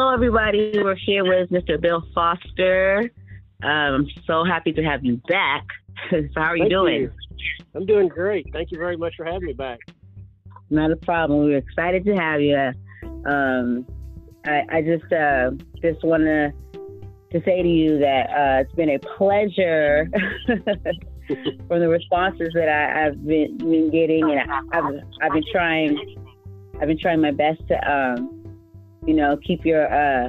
[0.00, 0.72] Hello, everybody.
[0.76, 1.78] We're here with Mr.
[1.78, 3.10] Bill Foster.
[3.62, 5.66] Um, I'm so happy to have you back.
[6.08, 7.00] so how are you Thank doing?
[7.02, 7.12] you.
[7.74, 8.46] I'm doing great.
[8.50, 9.78] Thank you very much for having me back.
[10.70, 11.40] Not a problem.
[11.40, 12.72] We're excited to have you.
[13.26, 13.86] Um,
[14.46, 15.50] I, I just uh,
[15.82, 16.50] just want to
[17.32, 20.08] to say to you that uh, it's been a pleasure
[21.68, 24.84] from the responses that I, have been, been getting, and I, have
[25.20, 26.16] I've been trying
[26.80, 28.39] I've been trying my best to um,
[29.06, 30.28] you know keep your uh,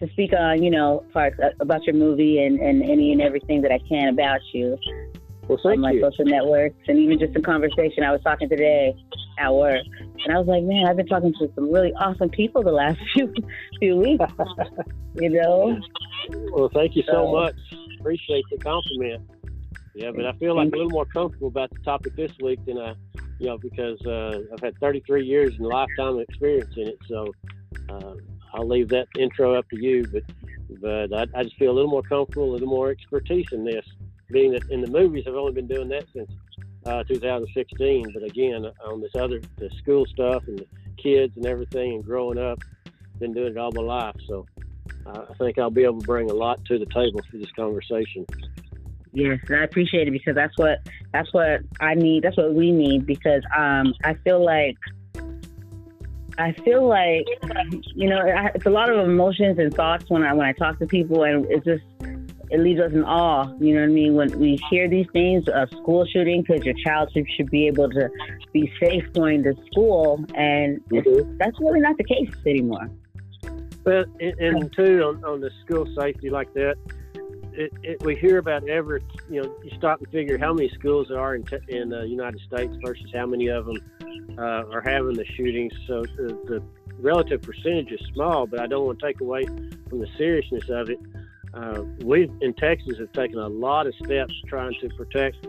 [0.00, 3.62] to speak on you know parts uh, about your movie and, and any and everything
[3.62, 4.76] that I can about you
[5.48, 6.00] Well, on my you.
[6.00, 8.02] social networks and even just in conversation.
[8.04, 8.94] I was talking today
[9.38, 9.82] at work,
[10.24, 12.98] and I was like, man, I've been talking to some really awesome people the last
[13.14, 13.32] few
[13.80, 14.24] few weeks.
[15.14, 15.78] you know,
[16.52, 17.54] Well, thank you so So- much.
[18.00, 19.28] Appreciate the compliment.
[19.96, 22.78] Yeah, but I feel like a little more comfortable about the topic this week than
[22.78, 22.94] I,
[23.40, 26.98] you know, because uh, I've had 33 years and lifetime experience in it.
[27.08, 27.34] So
[27.88, 28.14] uh,
[28.54, 30.06] I'll leave that intro up to you.
[30.10, 30.22] But
[30.80, 33.84] but I, I just feel a little more comfortable, a little more expertise in this.
[34.30, 36.30] Being that in the movies, I've only been doing that since
[36.86, 38.12] uh, 2016.
[38.12, 40.66] But again, on this other the school stuff and the
[41.02, 42.58] kids and everything and growing up,
[43.18, 44.16] been doing it all my life.
[44.26, 44.46] So
[45.06, 47.50] uh, I think I'll be able to bring a lot to the table for this
[47.52, 48.26] conversation.
[49.12, 50.78] yes, and I appreciate it because that's what
[51.12, 52.24] that's what I need.
[52.24, 54.76] That's what we need because um, I feel like.
[56.38, 57.26] I feel like,
[57.94, 60.78] you know, I- it's a lot of emotions and thoughts when I when I talk
[60.78, 61.82] to people, and it's just
[62.50, 63.52] it leaves us in awe.
[63.60, 64.14] You know what I mean?
[64.14, 67.90] When we hear these things, a school shooting, because your child should, should be able
[67.90, 68.08] to
[68.52, 71.36] be safe going to school, and it's, mm-hmm.
[71.38, 72.88] that's really not the case anymore.
[73.84, 76.76] But and, and too on, on the school safety like that,
[77.52, 81.08] it, it, we hear about every you know you stop and figure how many schools
[81.08, 83.78] there are in te- in the United States versus how many of them
[84.38, 85.72] uh, are having the shootings.
[85.86, 86.62] So the, the
[86.98, 90.90] relative percentage is small, but I don't want to take away from the seriousness of
[90.90, 91.00] it.
[91.54, 95.46] Uh, we in Texas have taken a lot of steps trying to protect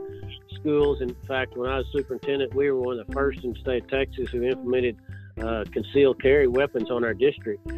[0.56, 1.02] schools.
[1.02, 3.84] In fact, when I was superintendent, we were one of the first in the state
[3.84, 4.98] of Texas who implemented
[5.42, 7.70] uh, concealed carry weapons on our district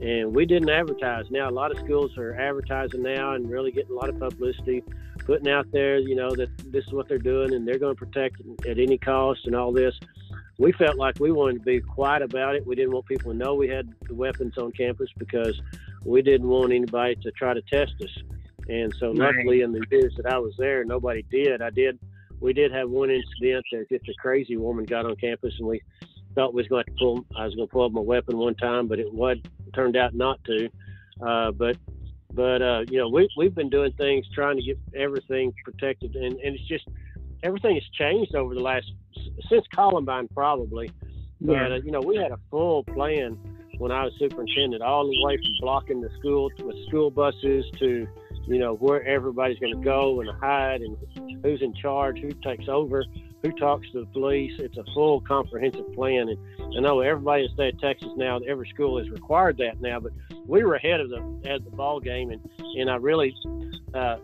[0.00, 1.24] and we didn't advertise.
[1.30, 4.84] Now a lot of schools are advertising now and really getting a lot of publicity,
[5.24, 7.98] putting out there, you know, that this is what they're doing and they're going to
[7.98, 9.98] protect at any cost and all this.
[10.58, 12.66] We felt like we wanted to be quiet about it.
[12.66, 15.58] We didn't want people to know we had the weapons on campus because
[16.04, 18.10] we didn't want anybody to try to test us.
[18.68, 19.34] And so, Right.
[19.34, 21.62] luckily, in the years that I was there, nobody did.
[21.62, 21.98] I did.
[22.40, 25.80] We did have one incident that just a crazy woman got on campus, and we
[26.34, 27.24] thought we was going to pull.
[27.36, 29.38] I was going to pull up my weapon one time, but it was
[29.74, 30.68] turned out not to.
[31.20, 31.76] Uh, but
[32.32, 36.36] but uh, you know we we've been doing things trying to get everything protected, and,
[36.36, 36.84] and it's just
[37.42, 38.90] everything has changed over the last
[39.48, 40.90] since Columbine probably.
[41.40, 41.68] But Yeah.
[41.74, 43.38] uh, you know we had a full plan
[43.78, 48.08] when I was superintendent, all the way from blocking the school with school buses to
[48.46, 50.96] you know where everybody's going to go and hide and
[51.44, 53.04] who's in charge, who takes over,
[53.44, 54.52] who talks to the police.
[54.58, 58.38] It's a full comprehensive plan, and I know everybody in the state of Texas now,
[58.48, 60.12] every school is required that now, but
[60.46, 61.18] we were ahead of the
[61.54, 62.40] of the ball game, and
[62.76, 63.32] and I really.
[63.94, 64.16] Uh,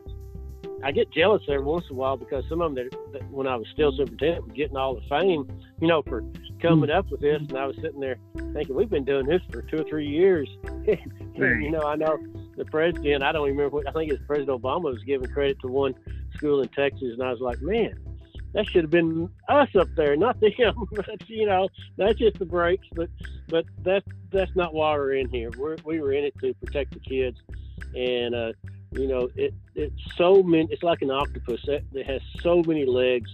[0.85, 3.47] I get jealous every once in a while because some of them that, that when
[3.47, 5.49] I was still superintendent were getting all the fame,
[5.81, 6.23] you know, for
[6.61, 8.17] coming up with this, and I was sitting there
[8.53, 10.49] thinking we've been doing this for two or three years.
[11.37, 12.19] You know, I know
[12.57, 13.23] the president.
[13.23, 15.95] I don't even remember what I think it's President Obama was giving credit to one
[16.37, 17.99] school in Texas, and I was like, man,
[18.53, 20.53] that should have been us up there, not them.
[20.93, 22.87] but you know, that's just the breaks.
[22.95, 23.09] But
[23.49, 25.51] but that's that's not why we're in here.
[25.59, 27.39] We're, we were in it to protect the kids,
[27.97, 28.53] and uh,
[28.95, 30.69] you know, it it's so many.
[30.71, 33.31] It's like an octopus that, that has so many legs.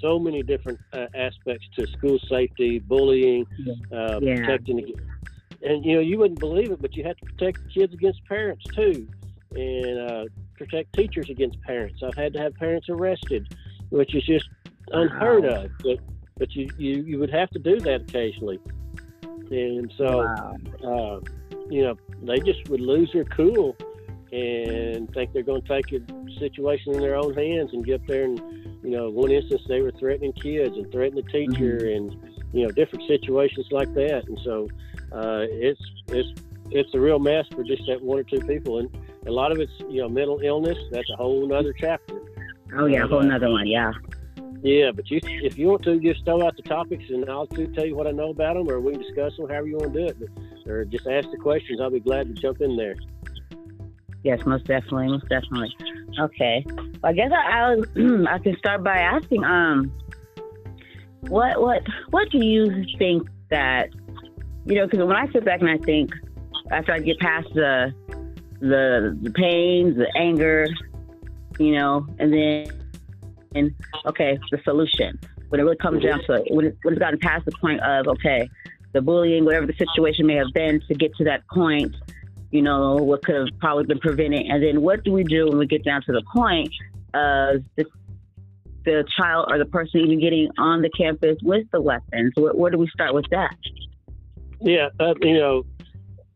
[0.00, 3.46] So many different uh, aspects to school safety, bullying,
[3.90, 4.34] uh, Yeah.
[4.36, 4.96] protecting the
[5.62, 8.24] and you know you wouldn't believe it, but you have to protect the kids against
[8.26, 9.08] parents too,
[9.54, 10.24] and uh,
[10.56, 12.00] protect teachers against parents.
[12.02, 13.46] I've had to have parents arrested,
[13.90, 14.48] which is just
[14.92, 15.64] unheard Wow.
[15.64, 15.70] of.
[15.82, 15.98] But
[16.38, 18.60] but you, you you would have to do that occasionally,
[19.50, 20.56] and so Wow.
[20.84, 21.20] uh,
[21.70, 23.76] you know they just would lose their cool
[24.36, 26.00] and think they're going to take a
[26.38, 28.38] situation in their own hands and get up there and
[28.82, 32.14] you know one instance they were threatening kids and threatening the teacher and
[32.52, 34.24] you know different situations like that.
[34.26, 34.68] And so
[35.12, 36.40] uh, it's it's
[36.70, 38.78] it's a real mess for just that one or two people.
[38.78, 38.90] And
[39.26, 40.78] a lot of it's you know mental illness.
[40.90, 42.20] That's a whole nother chapter.
[42.76, 43.66] Oh yeah, a whole nother one.
[43.66, 43.92] Yeah.
[44.62, 47.68] yeah but you if you want to just throw out the topics and i'll too
[47.68, 49.92] tell you what i know about them or we can discuss them however you want
[49.92, 50.16] to do it.
[50.18, 51.80] But, or just ask the questions.
[51.80, 52.96] I'll be glad to jump in there
[54.22, 55.74] Yes, most definitely, most definitely.
[56.18, 56.64] Okay.
[56.66, 59.92] Well, I guess I I, I can start by asking, um,
[61.28, 63.90] what what what do you think that
[64.64, 64.86] you know?
[64.86, 66.10] Because when I sit back and I think,
[66.70, 67.94] after I get past the
[68.60, 70.66] the the pains, the anger,
[71.58, 72.66] you know, and then
[73.54, 73.74] and
[74.06, 75.18] okay, the solution.
[75.48, 77.80] When it really comes down to it, when, it, when it's gotten past the point
[77.80, 78.48] of okay,
[78.92, 81.94] the bullying, whatever the situation may have been, to get to that point,
[82.50, 85.58] you know, what could have probably been prevented, and then what do we do when
[85.58, 86.72] we get down to the point
[87.14, 87.84] of the
[88.84, 92.32] the child or the person even getting on the campus with the weapons?
[92.36, 93.56] Where, where do we start with that?
[94.60, 95.64] Yeah, uh, you know,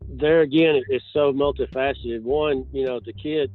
[0.08, 2.22] there again, it's so multifaceted.
[2.22, 3.52] One, you know, the kid,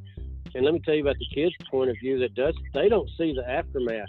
[0.55, 3.09] and let me tell you about the kid's point of view that does, they don't
[3.17, 4.07] see the aftermath.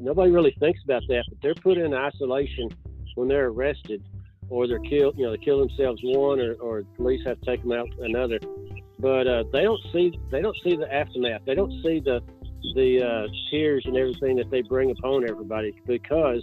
[0.00, 2.70] Nobody really thinks about that, but they're put in isolation
[3.14, 4.02] when they're arrested
[4.48, 7.62] or they're killed, you know, they kill themselves one or, or police have to take
[7.62, 8.38] them out another.
[8.98, 11.42] But uh, they don't see they don't see the aftermath.
[11.44, 12.22] They don't see the
[12.74, 16.42] the uh, tears and everything that they bring upon everybody because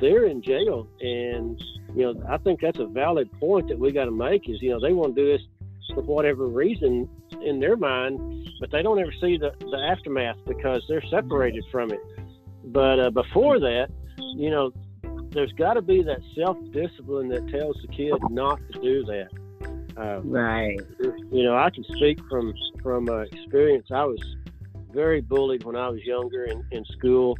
[0.00, 1.62] they're in jail and
[1.94, 4.48] you know, I think that's a valid point that we got to make.
[4.48, 5.46] Is you know they want to do this
[5.94, 7.08] for whatever reason
[7.44, 11.92] in their mind, but they don't ever see the the aftermath because they're separated from
[11.92, 12.00] it.
[12.64, 13.88] But uh, before that,
[14.18, 14.72] you know,
[15.34, 19.28] there's got to be that self discipline that tells the kid not to do that.
[19.96, 20.80] Uh, right.
[21.30, 23.88] You know, I can speak from from uh, experience.
[23.90, 24.20] I was
[24.92, 27.36] very bullied when I was younger in, in school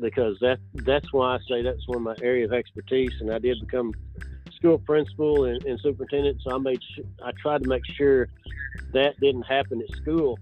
[0.00, 3.12] because that that's why I say that's one of my area of expertise.
[3.20, 3.92] And I did become
[4.56, 8.28] school principal and, and superintendent, so I made sure, I tried to make sure
[8.92, 10.38] that didn't happen at school.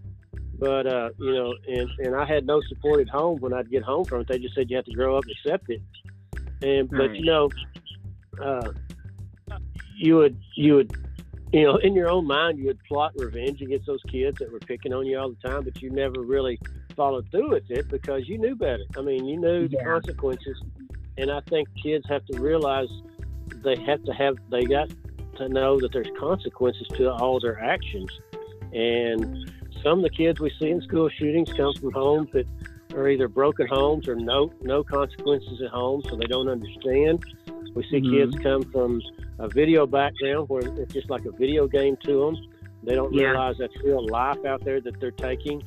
[0.59, 3.83] But uh, you know, and and I had no support at home when I'd get
[3.83, 4.29] home from it.
[4.29, 5.83] They just said you have to grow up and accept it.
[6.63, 7.15] And but right.
[7.17, 7.51] you know,
[8.41, 8.73] uh,
[9.97, 10.97] you would you would
[11.53, 14.59] you know, in your own mind, you would plot revenge against those kids that were
[14.59, 16.59] picking on you all the time, but you never really
[16.97, 18.85] followed through with it because you knew better.
[18.97, 19.79] I mean, you knew yeah.
[19.79, 20.63] the consequences,
[21.19, 22.89] and I think kids have to realize
[23.63, 24.91] they have to have they got
[25.37, 28.11] to know that there's consequences to all their actions.
[28.73, 29.51] And
[29.83, 32.47] some of the kids we see in school shootings come from homes that
[32.95, 37.25] are either broken homes or no no consequences at home, so they don't understand.
[37.75, 38.31] We see mm-hmm.
[38.31, 39.01] kids come from
[39.39, 42.37] a video background where it's just like a video game to them.
[42.83, 43.27] They don't yeah.
[43.27, 45.63] realize that's real life out there that they're taking.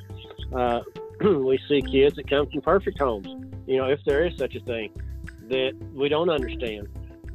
[0.54, 0.82] Uh,
[1.20, 3.26] we see kids that come from perfect homes,
[3.66, 4.92] you know, if there is such a thing,
[5.48, 6.88] that we don't understand.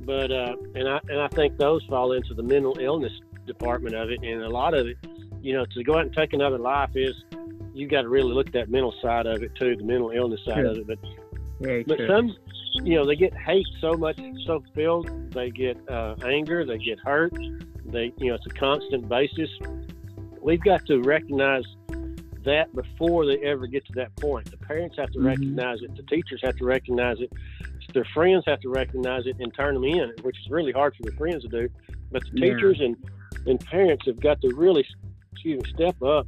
[0.05, 3.13] But uh, and I and I think those fall into the mental illness
[3.45, 4.97] department of it, and a lot of it,
[5.41, 7.15] you know, to go out and take another life is
[7.73, 10.41] you got to really look at that mental side of it too, the mental illness
[10.45, 10.87] side of it.
[10.87, 10.99] But
[11.59, 12.07] Very but true.
[12.07, 12.35] some,
[12.83, 16.99] you know, they get hate so much, so filled, they get uh, anger, they get
[16.99, 17.33] hurt.
[17.85, 19.49] They, you know, it's a constant basis.
[20.39, 21.63] We've got to recognize
[22.45, 24.49] that before they ever get to that point.
[24.49, 25.27] The parents have to mm-hmm.
[25.27, 25.95] recognize it.
[25.95, 27.31] The teachers have to recognize it.
[27.93, 31.03] Their friends have to recognize it and turn them in, which is really hard for
[31.03, 31.69] the friends to do.
[32.11, 32.53] But the yeah.
[32.53, 32.95] teachers and,
[33.45, 34.85] and parents have got to really,
[35.33, 36.27] excuse me, step up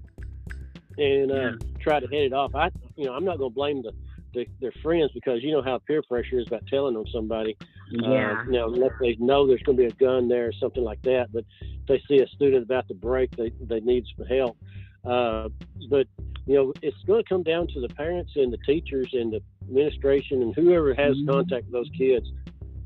[0.98, 1.52] and uh, yeah.
[1.80, 2.54] try to head it off.
[2.56, 3.92] I, you know, I'm not going to blame the,
[4.34, 7.58] the, their friends because you know how peer pressure is about telling on somebody.
[7.92, 8.40] Yeah.
[8.40, 10.84] Uh, you know, unless they know there's going to be a gun there or something
[10.84, 11.28] like that.
[11.32, 14.58] But if they see a student about to break, they they need some help.
[15.06, 15.50] Uh,
[15.90, 16.08] but
[16.46, 19.42] you know, it's going to come down to the parents and the teachers and the
[19.62, 21.32] administration and whoever has mm-hmm.
[21.32, 22.28] contact with those kids.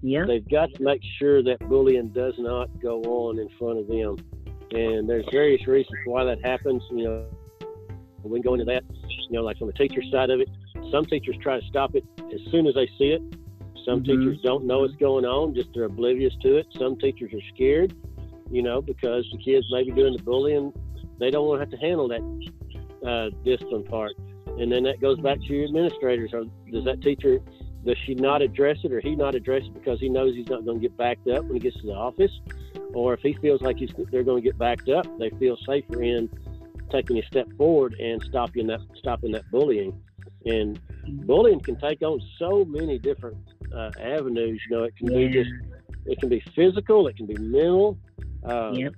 [0.02, 0.26] Yeah.
[0.28, 4.18] They've got to make sure that bullying does not go on in front of them.
[4.72, 6.84] And there's various reasons why that happens.
[6.92, 7.26] You know,
[8.30, 8.84] we can go into that.
[9.30, 10.50] You know, like on the teacher side of it,
[10.92, 13.22] some teachers try to stop it as soon as they see it.
[13.86, 14.22] Some mm-hmm.
[14.22, 16.68] teachers don't know what's going on, just they're oblivious to it.
[16.78, 17.96] Some teachers are scared,
[18.52, 20.74] you know, because the kids may be doing the bullying
[21.20, 24.14] they don't want to have to handle that uh, discipline part.
[24.60, 26.32] And then that goes back to your administrators.
[26.34, 27.40] Or does that teacher
[27.86, 30.66] does she not address it, or he not address it because he knows he's not
[30.66, 32.32] going to get backed up when he gets to the office,
[32.94, 36.02] or if he feels like he's, they're going to get backed up, they feel safer
[36.02, 36.30] in
[36.90, 40.00] taking a step forward and stopping that stopping that bullying.
[40.46, 40.80] And
[41.26, 43.38] bullying can take on so many different
[43.74, 44.62] uh, avenues.
[44.70, 45.28] You know, it can yeah.
[45.28, 45.50] be just
[46.06, 47.98] it can be physical, it can be mental.
[48.46, 48.94] Uh, yep.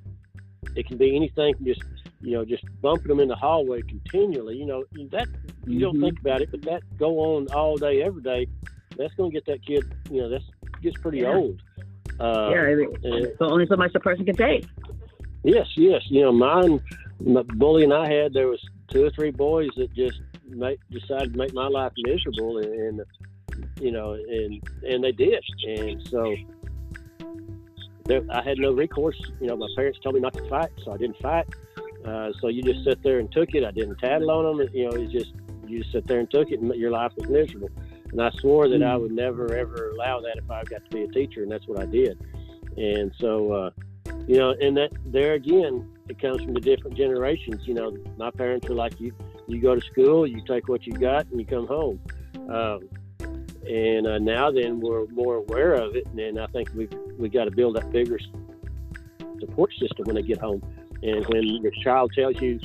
[0.75, 1.81] It can be anything from just
[2.21, 4.57] you know, just bumping them in the hallway continually.
[4.57, 5.27] You know, that
[5.65, 5.79] you mm-hmm.
[5.79, 8.47] don't think about it, but that go on all day, every day.
[8.97, 9.93] That's going to get that kid.
[10.11, 10.43] You know, that's
[10.81, 11.33] gets pretty yeah.
[11.33, 11.61] old.
[12.19, 14.65] Uh, yeah, and, so only so much a person can take.
[15.43, 16.01] Yes, yes.
[16.09, 16.81] You know, mine,
[17.19, 21.37] the bullying I had, there was two or three boys that just make, decided to
[21.37, 23.01] make my life miserable, and, and
[23.79, 26.35] you know, and and they did, and so
[28.05, 29.19] there, I had no recourse.
[29.39, 31.47] You know, my parents told me not to fight, so I didn't fight.
[32.05, 33.63] Uh, so you just sit there and took it.
[33.63, 34.69] I didn't tattle on them.
[34.73, 35.33] You know, it's just
[35.67, 37.69] you just sit there and took it, and your life was miserable.
[38.11, 41.03] And I swore that I would never ever allow that if I got to be
[41.03, 42.19] a teacher, and that's what I did.
[42.77, 43.69] And so, uh,
[44.27, 47.67] you know, and that there again, it comes from the different generations.
[47.67, 49.13] You know, my parents were like, you
[49.47, 51.99] you go to school, you take what you got, and you come home.
[52.49, 52.89] Um,
[53.67, 57.45] and uh, now then we're more aware of it, and I think we've we got
[57.45, 58.19] to build that bigger
[59.39, 60.61] support system when they get home.
[61.01, 62.59] And when your child tells you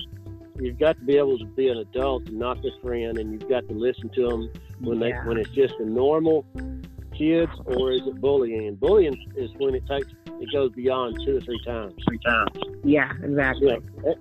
[0.58, 3.48] you've got to be able to be an adult and not their friend, and you've
[3.48, 5.22] got to listen to them when Yeah.
[5.22, 6.46] they when it's just a normal
[7.16, 8.66] kids or is it bullying?
[8.68, 10.08] And bullying is when it takes
[10.48, 11.94] it goes beyond two or three times.
[12.06, 12.50] Three times.
[12.84, 13.68] Yeah, exactly.
[13.68, 14.14] You know,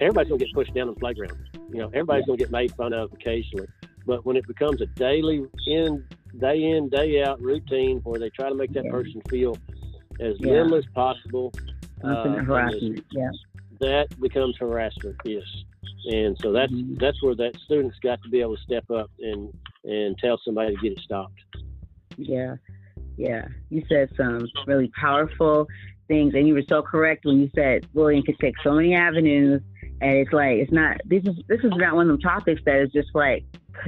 [0.00, 1.36] everybody's gonna get pushed down on the playground.
[1.70, 3.66] You know, everybody's gonna get made fun of occasionally.
[4.06, 6.04] But when it becomes a daily in
[6.38, 8.90] day in, day out routine where they try to make that Yeah.
[8.90, 9.56] person feel
[10.20, 10.52] as Yeah.
[10.62, 11.52] little as possible,
[12.02, 13.04] Nothing uh, harassment.
[13.12, 13.30] Yeah.
[13.80, 15.42] that becomes harassment, yes.
[16.10, 16.98] And so that's Mhm.
[16.98, 19.52] that's where that student's got to be able to step up and
[19.84, 21.40] and tell somebody to get it stopped.
[22.16, 22.56] Yeah,
[23.16, 23.48] yeah.
[23.70, 25.66] You said some really powerful
[26.08, 29.62] things, and you were so correct when you said bullying could take so many avenues,
[30.00, 30.98] and it's like it's not.
[31.04, 33.44] This is this is not one of them topics that is just like,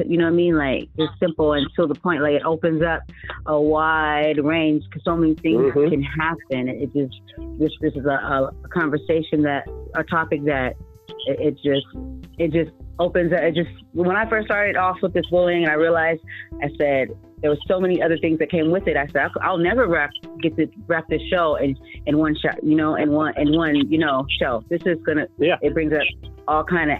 [0.06, 0.56] you know what I mean?
[0.56, 2.22] Like just simple and to the point.
[2.22, 3.02] Like it opens up
[3.46, 5.90] a wide range because so many things Mhm.
[5.90, 6.68] can happen.
[6.68, 7.14] It just
[7.58, 10.76] this this is a, a conversation that a topic that
[11.26, 11.86] it, it just
[12.38, 13.40] it just opens up.
[13.40, 16.20] It just when I first started off with this bullying, and I realized
[16.62, 17.08] I said
[17.40, 18.96] there were so many other things that came with it.
[18.96, 20.10] I said I'll, I'll never wrap
[20.42, 21.76] get to wrap this show in
[22.06, 24.64] in one shot, you know, in one in one you know show.
[24.68, 25.56] This is gonna Yeah.
[25.62, 26.02] it brings up
[26.46, 26.98] all kind of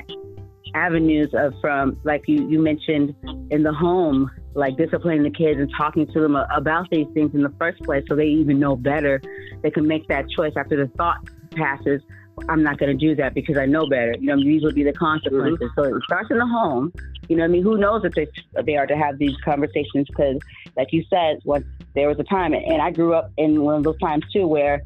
[0.75, 3.15] avenues of from like you you mentioned
[3.51, 7.43] in the home like disciplining the kids and talking to them about these things in
[7.43, 9.21] the first place so they even know better
[9.63, 11.19] they can make that choice after the thought
[11.53, 12.03] passes
[12.49, 14.15] i'm not going to do that because i know better.
[14.19, 15.71] You know these would be the consequences.
[15.75, 16.93] So it starts in the home.
[17.29, 17.63] You know what i mean?
[17.63, 18.27] Who knows if they
[18.65, 20.07] they are to have these conversations?
[20.09, 20.39] Because
[20.77, 23.85] like you said once there was a time and i grew up in one of
[23.85, 24.83] those times too where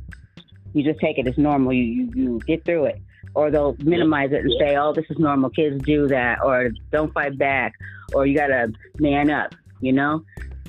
[0.75, 1.73] you just take it as normal.
[1.73, 3.02] You you, you get through it.
[3.35, 5.49] Or they'll minimize it and say, "Oh, this is normal.
[5.50, 7.73] Kids do that," or "Don't fight back,"
[8.14, 10.23] or "You gotta man up," you know.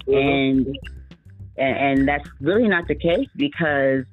[0.07, 0.15] Mhm.
[0.15, 0.77] And,
[1.57, 4.05] and and that's really not the case because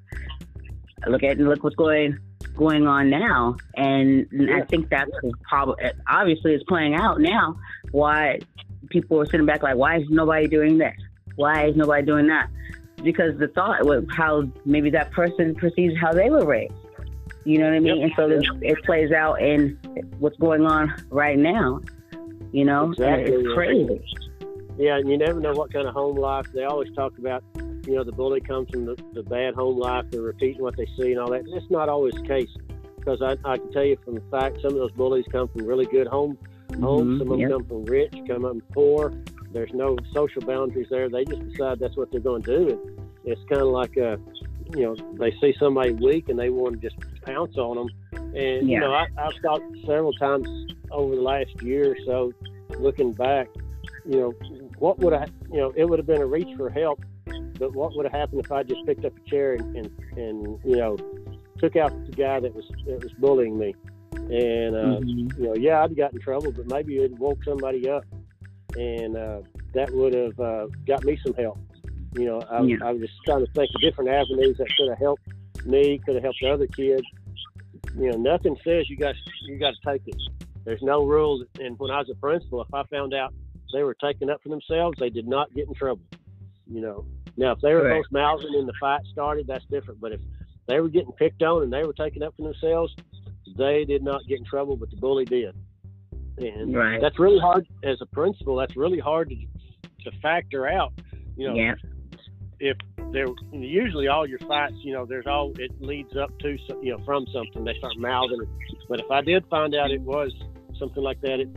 [1.06, 2.18] look at and look what's going
[2.56, 5.10] going on now, and, and I think that's
[5.48, 5.76] probably
[6.08, 7.56] obviously it's playing out now.
[7.92, 8.40] Why
[8.88, 10.96] people are sitting back like, "Why is nobody doing this?
[11.36, 12.48] Why is nobody doing that?"
[13.02, 16.74] Because the thought was how maybe that person perceives how they were raised.
[17.44, 17.96] You know what I mean?
[17.96, 18.04] Yep.
[18.04, 19.78] And so this, it plays out in
[20.18, 21.80] what's going on right now.
[22.52, 24.04] You know, Exactly, it's crazy.
[24.76, 26.46] Yeah, and you never know what kind of home life.
[26.52, 27.42] They always talk about,
[27.86, 30.04] you know, the bully comes from the, the bad home life.
[30.10, 31.44] They're repeating what they see and all that.
[31.46, 32.50] It's not always the case
[32.98, 35.66] because I, I can tell you from the fact some of those bullies come from
[35.66, 36.38] really good home
[36.80, 37.16] homes.
[37.16, 37.50] Mhm, Some of them yep.
[37.50, 39.12] come from rich, come from poor.
[39.52, 41.08] There's no social boundaries there.
[41.08, 42.80] They just decide that's what they're going to do.
[43.24, 44.18] And it's kind of like, a,
[44.76, 47.88] you know, they see somebody weak and they want to just pounce on them.
[48.34, 50.48] And, you know, I, I've thought several times
[50.92, 52.32] over the last year or so,
[52.78, 53.48] looking back,
[54.04, 54.30] you know,
[54.78, 57.00] what would I, you know, it would have been a reach for help,
[57.60, 60.58] but what would have happened if I just picked up a chair and, and, and
[60.64, 60.96] you know,
[61.58, 63.74] took out the guy that was that was bullying me,
[64.12, 65.38] and uh, Mhm.
[65.38, 68.04] you know, yeah, I'd got in trouble, but maybe it woke somebody up,
[68.76, 69.42] and uh,
[69.74, 71.58] that would have uh, got me some help.
[72.16, 72.76] You know, I, Yeah.
[72.82, 75.22] I was just trying to think of different avenues that could have helped
[75.66, 77.06] me, could have helped the other kids.
[77.96, 79.14] You know, nothing says you got
[79.46, 80.16] you got to take it.
[80.64, 81.44] There's no rules.
[81.60, 83.34] And when I was a principal, if I found out
[83.72, 86.02] they were taking up for themselves, they did not get in trouble.
[86.70, 87.04] You know,
[87.36, 90.00] now if they were both mouthing and the fight started, that's different.
[90.00, 90.20] But if
[90.68, 92.94] they were getting picked on and they were taking up for themselves,
[93.58, 95.54] they did not get in trouble, but the bully did.
[96.38, 97.00] And Right.
[97.00, 98.56] that's really hard as a principal.
[98.56, 99.36] That's really hard to
[100.04, 100.92] to factor out.
[101.36, 101.74] You know, Yeah.
[102.60, 102.76] if
[103.12, 106.98] there usually all your fights, you know, there's all it leads up to you know
[107.04, 107.64] from something.
[107.64, 108.40] They start mouthing.
[108.88, 110.32] But if I did find out it was
[110.78, 111.48] something like that, it,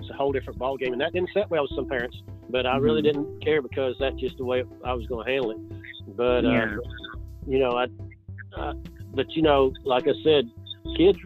[0.00, 2.20] it's a whole different ball game, and that didn't sit well with some parents.
[2.50, 3.04] But I really Mhm.
[3.04, 5.58] didn't care because that's just the way I was going to handle it.
[6.16, 6.66] But uh,
[7.46, 7.86] you know, I,
[8.58, 8.74] uh,
[9.14, 10.50] but you know, like I said,
[10.96, 11.18] kids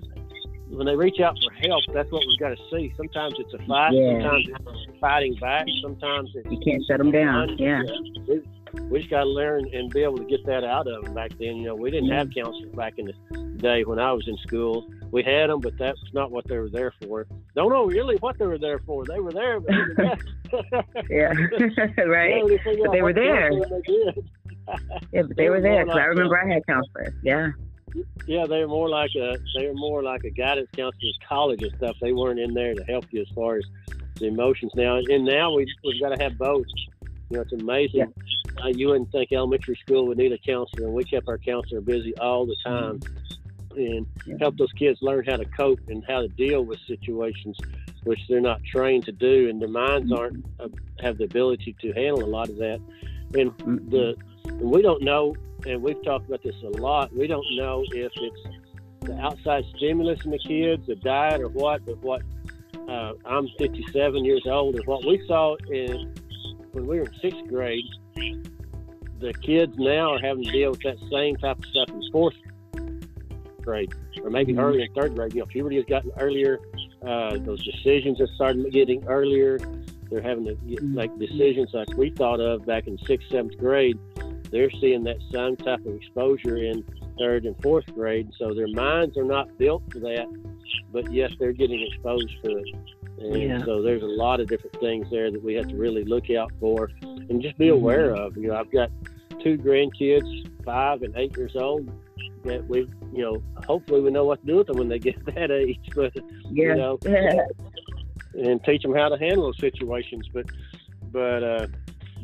[0.74, 2.92] when they reach out for help, that's what we've got to see.
[2.96, 4.20] Sometimes it's a fight, Yeah.
[4.20, 7.56] sometimes it's fighting back, sometimes it's You can't shut them down.
[7.58, 7.82] Yeah.
[8.28, 8.42] we,
[8.90, 11.30] we just got to learn and be able to get that out of them back
[11.38, 11.56] then.
[11.58, 14.86] You know, we didn't have counselors back in the day when I was in school.
[15.12, 17.26] We had them, but that's not what they were there for.
[17.54, 19.04] Don't know really what they were there for.
[19.04, 21.32] They were there, but they were Yeah.
[22.04, 22.42] right.
[22.82, 23.52] But they were there.
[25.12, 27.14] Yeah, but they were there because I remember I had counselors.
[27.22, 27.50] Yeah.
[28.26, 31.72] Yeah, they were more like a they were more like a guidance counselor's college and
[31.76, 31.96] stuff.
[32.00, 33.64] They weren't in there to help you as far as
[34.18, 34.96] the emotions now.
[34.96, 36.64] And now we we've got to have both.
[37.30, 38.12] You know, it's amazing
[38.62, 41.80] uh, you wouldn't think elementary school would need a counselor, and we kept our counselor
[41.80, 43.00] busy all the time,
[43.76, 44.36] and Yeah.
[44.40, 47.58] helped those kids learn how to cope and how to deal with situations
[48.04, 50.68] which they're not trained to do, and their minds aren't uh,
[51.00, 52.80] have the ability to handle a lot of that.
[53.34, 53.90] And Mm-hmm.
[53.90, 54.16] the
[54.52, 55.34] we don't know,
[55.66, 57.14] and we've talked about this a lot.
[57.14, 58.42] We don't know if it's
[59.00, 61.84] the outside stimulus in the kids, the diet, or what.
[61.84, 62.22] But what
[62.88, 66.14] uh, I'm 57 years old, and what we saw in
[66.72, 67.84] when we were in sixth grade,
[69.20, 72.34] the kids now are having to deal with that same type of stuff in fourth
[73.62, 74.60] grade, or maybe Mhm.
[74.60, 75.34] earlier in third grade.
[75.34, 76.58] You know, puberty has gotten earlier.
[77.06, 79.58] Uh, those decisions have started getting earlier.
[80.10, 80.94] They're having to get, Mhm.
[80.94, 83.98] make decisions like we thought of back in sixth, seventh grade.
[84.54, 86.84] They're seeing that same type of exposure in
[87.18, 90.26] third and fourth grade, so their minds are not built for that,
[90.92, 92.68] but yes, they're getting exposed to it.
[93.18, 93.64] And Yeah.
[93.64, 96.52] so there's a lot of different things there that we have to really look out
[96.60, 98.36] for and just be aware of.
[98.36, 98.92] You know, I've got
[99.42, 101.90] two grandkids, five and eight years old,
[102.44, 105.16] that we, you know, hopefully we know what to do with them when they get
[105.34, 106.14] that age, but
[106.52, 106.68] Yeah.
[106.68, 106.98] you know,
[108.34, 110.28] and teach them how to handle those situations.
[110.32, 110.46] But,
[111.10, 111.66] but uh,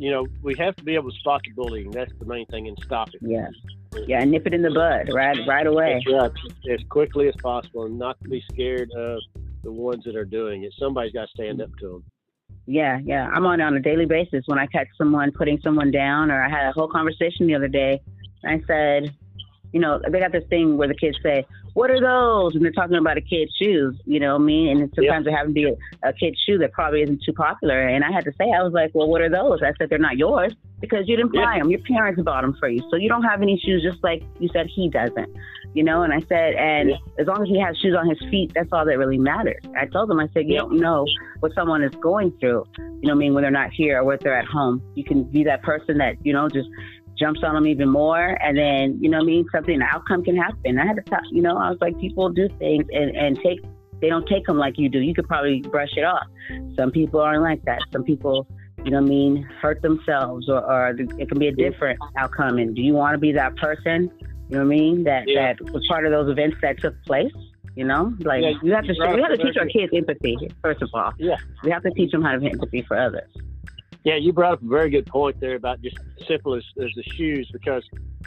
[0.00, 1.90] you know, we have to be able to stop the bullying.
[1.90, 3.21] That's the main thing, and stop it.
[3.21, 3.49] yeah.
[4.07, 4.25] Yeah.
[4.25, 6.00] Nip it in the bud right right away.
[6.09, 6.30] Right,
[6.71, 9.21] as quickly as possible, and not to be scared of
[9.62, 10.73] the ones that are doing it.
[10.78, 12.04] Somebody's got to stand up to them.
[12.66, 13.28] Yeah, yeah.
[13.28, 16.42] I'm on it on a daily basis when I catch someone putting someone down, or
[16.42, 18.00] I had a whole conversation the other day.
[18.45, 19.14] I said,
[19.73, 22.73] you know, they got this thing where the kids say, "What are those?" and they're
[22.73, 23.97] talking about a kid's shoes.
[24.05, 24.81] You know what I mean?
[24.81, 27.87] And sometimes they happen to be a, a kid's shoe that probably isn't too popular.
[27.89, 29.99] And I had to say, I was like, "Well, what are those?" I said, "They're
[29.99, 31.59] not yours because you didn't buy Yeah.
[31.61, 31.71] them.
[31.71, 33.83] Your parents bought them for you, so you don't have any shoes.
[33.83, 35.29] Just like you said, he doesn't."
[35.73, 38.50] You know, and I said, and as long as he has shoes on his feet,
[38.57, 39.62] that's all that really matters.
[39.77, 41.07] I told him, I said, you don't know
[41.39, 42.65] what someone is going through
[43.00, 44.83] you know what I mean, when they're not here or when they're at home.
[44.95, 46.69] You can be that person that, you know, just
[47.21, 48.39] jumps on them even more.
[48.43, 50.79] And then, you know what I mean, something, an outcome can happen.
[50.79, 53.61] I had to tell, you know, I was like, people do things and, and take,
[54.01, 54.99] they don't take them like you do.
[54.99, 56.27] You could probably brush it off.
[56.77, 57.81] Some people aren't like that.
[57.92, 58.47] Some people,
[58.85, 62.59] you know what I mean, hurt themselves or, or it can be a different outcome.
[62.59, 64.11] And do you want to be that person,
[64.49, 65.53] you know what I mean, that, Yeah.
[65.53, 67.33] that was part of those events that took place?
[67.77, 69.14] You know, like Yeah, you have to right.
[69.14, 71.12] we have to teach our kids empathy first of all.
[71.18, 71.37] Yeah.
[71.62, 73.31] We have to teach them how to have empathy for others.
[74.05, 77.03] Yeah, you brought up a very good point there about just simple as, as the
[77.17, 77.85] shoes because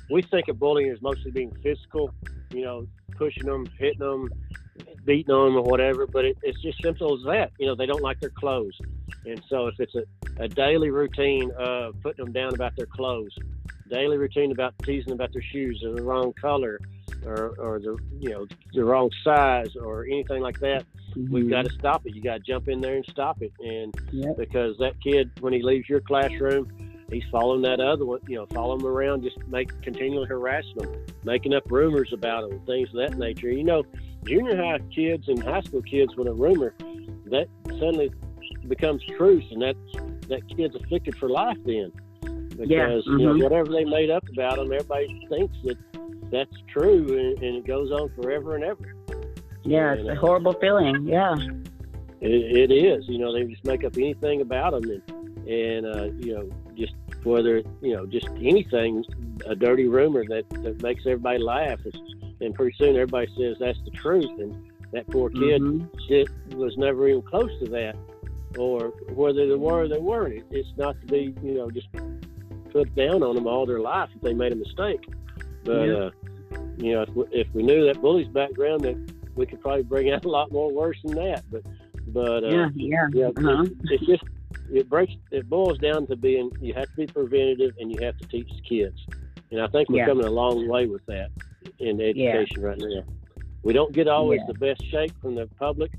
[0.10, 2.14] we think of bullying as mostly being physical,
[2.52, 2.86] you know,
[3.18, 4.30] pushing them, hitting them,
[5.04, 6.06] beating them, or whatever.
[6.06, 7.52] But it, it's just simple as that.
[7.58, 8.78] You know, they don't like their clothes,
[9.26, 10.04] and so if it's a,
[10.44, 13.36] a daily routine of putting them down about their clothes,
[13.94, 16.80] daily routine about teasing about their shoes or the wrong color,
[17.26, 21.50] or or the you know the wrong size or anything like that, we've mm-hmm.
[21.50, 22.16] got to stop it.
[22.16, 24.38] You got to jump in there and stop it, and Yep.
[24.38, 26.68] because that kid when he leaves your classroom
[27.12, 30.94] he's following that other one you know following them around just make continually harassing them
[31.24, 33.84] making up rumors about them things of that nature you know
[34.26, 36.74] junior high kids and high school kids with a rumor
[37.26, 38.12] that suddenly
[38.68, 39.76] becomes truth and that
[40.28, 41.92] that kid's afflicted for life then
[42.58, 43.44] because Yeah, you know mhm.
[43.44, 45.78] whatever they made up about them everybody thinks that
[46.32, 48.96] that's true and, and it goes on forever and ever
[49.64, 51.06] Yeah, it's a horrible feeling.
[51.06, 51.36] Yeah.
[52.22, 53.08] It, it is.
[53.08, 56.94] You know, they just make up anything about them, and and uh, you know, just
[57.24, 59.04] whether you know, just anything,
[59.46, 63.80] a dirty rumor that that makes everybody laugh, and, and pretty soon everybody says that's
[63.86, 64.56] the truth, and
[64.94, 65.90] that poor kid Mhm.
[66.08, 67.96] did, was never even close to that,
[68.58, 70.46] or whether they were or they weren't.
[70.52, 71.88] It's not to be, you know, just
[72.74, 75.08] put down on them all their life if they made a mistake.
[75.64, 75.94] But Yeah.
[75.94, 76.12] uh,
[76.78, 78.98] you know, if we, if we knew that bully's background, that
[79.36, 81.44] we could probably bring out a lot more worse than that.
[81.52, 81.64] But
[82.08, 83.08] but uh, Yeah, yeah.
[83.14, 83.64] yeah, Uh-huh.
[83.64, 84.24] it's, it's just
[84.72, 85.14] it breaks.
[85.32, 88.50] It boils down to being you have to be preventative and you have to teach
[88.50, 89.00] the kids.
[89.52, 90.08] And I think we're Yeah.
[90.08, 91.30] coming a long way with that
[91.80, 93.04] in education right now.
[93.62, 94.48] We don't get always Yeah.
[94.54, 95.92] the best shake from the public.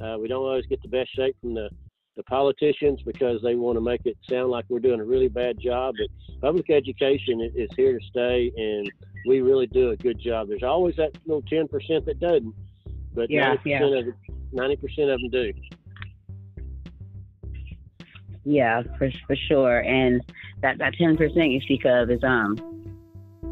[0.00, 1.68] Uh, we don't always get the best shake from the
[2.16, 5.58] the politicians because they want to make it sound like we're doing a really bad
[5.58, 5.94] job.
[5.98, 8.90] But public education is here to stay, and
[9.26, 10.48] we really do a good job.
[10.48, 12.54] There's always that little ten percent that doesn't,
[13.14, 14.14] but Yeah, ninety percent of
[14.52, 15.52] ninety percent of them do.
[18.44, 19.80] Yeah, for for sure.
[19.80, 20.22] And
[20.60, 22.56] that that ten percent you speak of is um,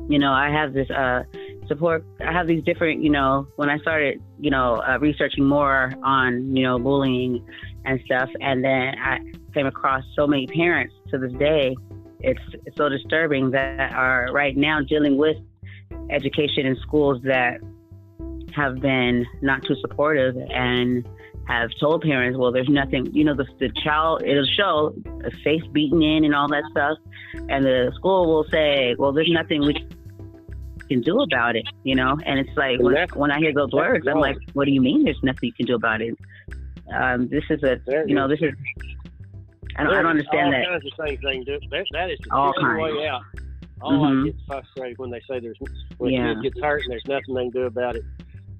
[0.08, 1.22] you know, I have this uh
[1.68, 2.04] support.
[2.20, 6.54] I have these different, you know, when I started, you know, uh, researching more on
[6.54, 7.46] you know bullying
[7.84, 9.18] and stuff, and then I
[9.54, 11.76] came across so many parents to this day.
[12.20, 15.36] It's, it's so disturbing that are right now dealing with
[16.10, 17.60] education in schools that
[18.54, 21.08] have been not too supportive and
[21.46, 25.62] have told parents, well, there's nothing, you know, the, the child, it'll show a face
[25.72, 26.98] beaten in and all that stuff.
[27.48, 29.74] And the school will say, well, there's nothing we
[30.88, 32.18] can do about it, you know?
[32.24, 35.04] And it's like, when, when I hear those words, I'm like, what do you mean
[35.04, 36.16] there's nothing you can do about it?
[36.92, 38.52] Um, this is a, you know, this is,
[39.76, 40.66] I don't, I don't understand all that.
[40.66, 41.58] kinds of things they can do.
[41.70, 42.94] That, that is the All kinds.
[42.96, 43.22] way out.
[43.80, 44.20] All Mhm.
[44.22, 45.58] I get frustrated when they say there's
[45.98, 46.32] when Yeah.
[46.32, 48.04] a kid gets hurt and there's nothing they can do about it.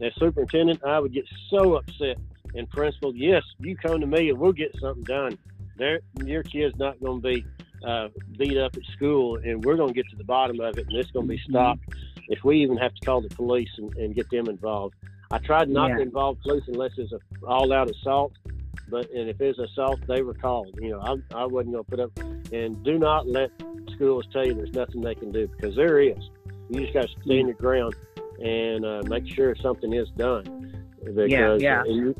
[0.00, 2.18] As superintendent, I would get so upset.
[2.54, 5.36] And principal, yes, you come to me and we'll get something done.
[5.76, 7.44] There, your kid's not going to be
[7.82, 10.86] uh, beat up at school, and we're going to get to the bottom of it,
[10.86, 11.48] and it's going to be Mhm.
[11.50, 11.80] stopped.
[12.28, 14.94] If we even have to call the police and, and get them involved,
[15.30, 15.96] I tried not Yeah.
[15.96, 18.32] to involve police unless it's a all-out assault.
[18.88, 20.76] But and if it's assault, they were called.
[20.80, 22.52] You know, I, I wasn't going to put up.
[22.52, 23.50] And do not let
[23.94, 26.18] schools tell you there's nothing they can do because there is.
[26.68, 27.94] You just got to stand your ground
[28.42, 30.84] and uh, make sure something is done.
[31.04, 31.82] Because yeah.
[31.82, 32.14] uh, you,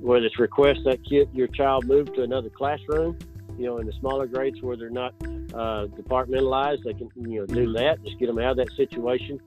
[0.00, 3.16] whether it's request that kid, your child move to another classroom,
[3.56, 5.14] you know, in the smaller grades where they're not
[5.54, 7.76] uh, departmentalized, they can you know do Mhm.
[7.78, 8.02] that.
[8.02, 9.40] Just get them out of that situation.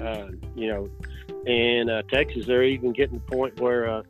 [0.00, 0.88] Uh, you know,
[1.46, 4.02] in uh, Texas, they're even getting to the point where uh,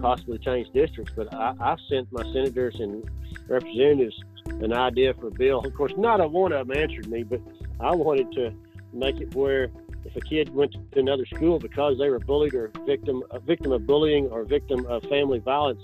[0.00, 1.12] possibly change districts.
[1.14, 3.08] But I, I've sent my senators and
[3.48, 5.60] representatives an idea for a bill.
[5.60, 7.40] Of course, not a one of them answered me, but
[7.80, 8.52] I wanted to
[8.92, 9.70] make it where
[10.04, 13.72] if a kid went to another school because they were bullied or victim a victim
[13.72, 15.82] of bullying or victim of family violence,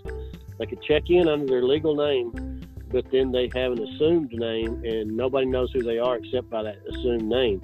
[0.58, 4.82] they could check in under their legal name, but then they have an assumed name,
[4.84, 7.62] and nobody knows who they are except by that assumed name.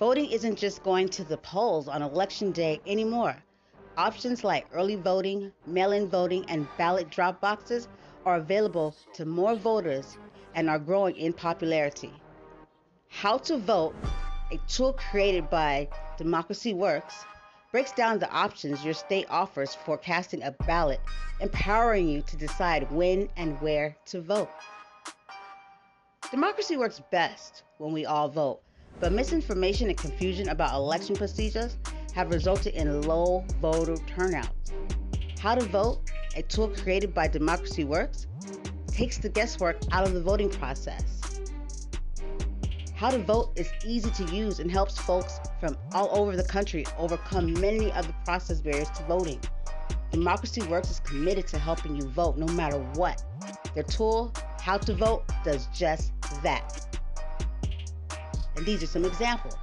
[0.00, 3.36] Voting isn't just going to the polls on election day anymore.
[3.98, 7.86] Options like early voting, mail in voting, and ballot drop boxes
[8.24, 10.16] are available to more voters
[10.54, 12.10] and are growing in popularity.
[13.10, 13.94] How to Vote,
[14.50, 15.86] a tool created by
[16.16, 17.26] Democracy Works,
[17.70, 21.02] breaks down the options your state offers for casting a ballot,
[21.40, 24.48] empowering you to decide when and where to vote.
[26.30, 28.62] Democracy works best when we all vote,
[29.00, 31.78] but misinformation and confusion about election procedures
[32.14, 34.50] have resulted in low voter turnout.
[35.40, 36.00] How to Vote,
[36.36, 38.26] a tool created by Democracy Works,
[38.86, 41.40] takes the guesswork out of the voting process.
[42.94, 46.84] How to Vote is easy to use and helps folks from all over the country
[46.98, 49.40] overcome many of the process barriers to voting.
[50.10, 53.24] Democracy Works is committed to helping you vote no matter what.
[53.74, 56.99] Their tool, How to Vote, does just that.
[58.60, 59.56] And these are some examples.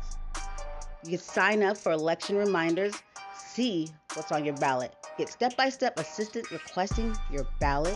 [1.04, 2.96] You can sign up for election reminders,
[3.38, 7.96] see what's on your ballot, get step by step assistance requesting your ballot,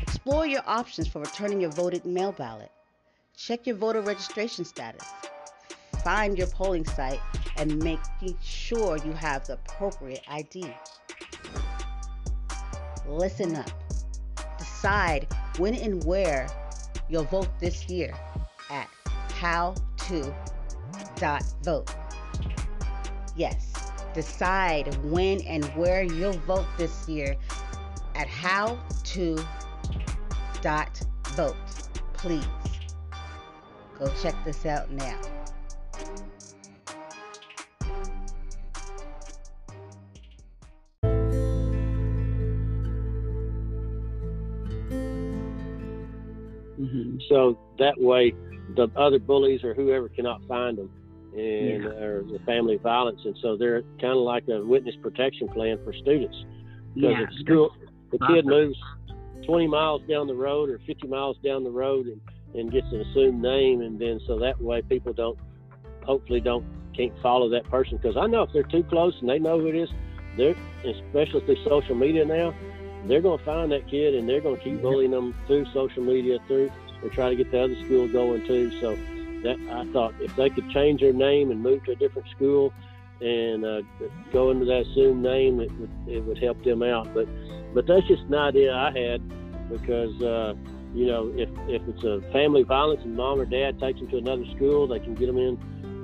[0.00, 2.70] explore your options for returning your voted mail ballot,
[3.36, 5.08] check your voter registration status,
[6.04, 7.18] find your polling site,
[7.56, 10.72] and making sure you have the appropriate ID.
[13.08, 13.70] Listen up.
[14.56, 15.26] Decide
[15.58, 16.46] when and where
[17.08, 18.14] you'll vote this year
[18.72, 18.88] at
[19.28, 20.34] howto.vote.
[23.36, 23.72] Yes,
[24.14, 27.36] decide when and where you'll vote this year
[28.14, 29.46] at howto.vote.
[32.14, 32.46] Please
[33.98, 35.18] go check this out now.
[46.76, 48.34] hmm So that way,
[48.76, 50.90] the other bullies or whoever cannot find them,
[51.34, 52.04] and Yeah.
[52.04, 55.92] or the family violence, and so they're kind of like a witness protection plan for
[55.92, 56.36] students.
[56.94, 57.22] Because Yeah.
[57.22, 57.70] if the school,
[58.10, 58.46] the kid awesome.
[58.46, 58.78] moves
[59.44, 62.20] 20 miles down the road or 50 miles down the road and,
[62.54, 65.38] and gets an assumed name, and then so that way people don't,
[66.04, 67.96] hopefully don't can't follow that person.
[67.96, 69.88] Because I know if they're too close and they know who it is,
[70.36, 70.54] they're
[70.84, 72.54] especially through social media now,
[73.06, 76.02] they're going to find that kid and they're going to keep bullying them through social
[76.02, 76.70] media through
[77.02, 78.70] and try to get the other school going too.
[78.80, 78.96] So
[79.42, 82.72] that I thought if they could change their name and move to a different school
[83.20, 83.82] and uh,
[84.32, 87.12] go into that assumed name, it would it would help them out.
[87.14, 87.28] But
[87.74, 90.54] but that's just an idea I had because uh,
[90.94, 94.18] you know if if it's a family violence and mom or dad takes them to
[94.18, 95.58] another school, they can get them in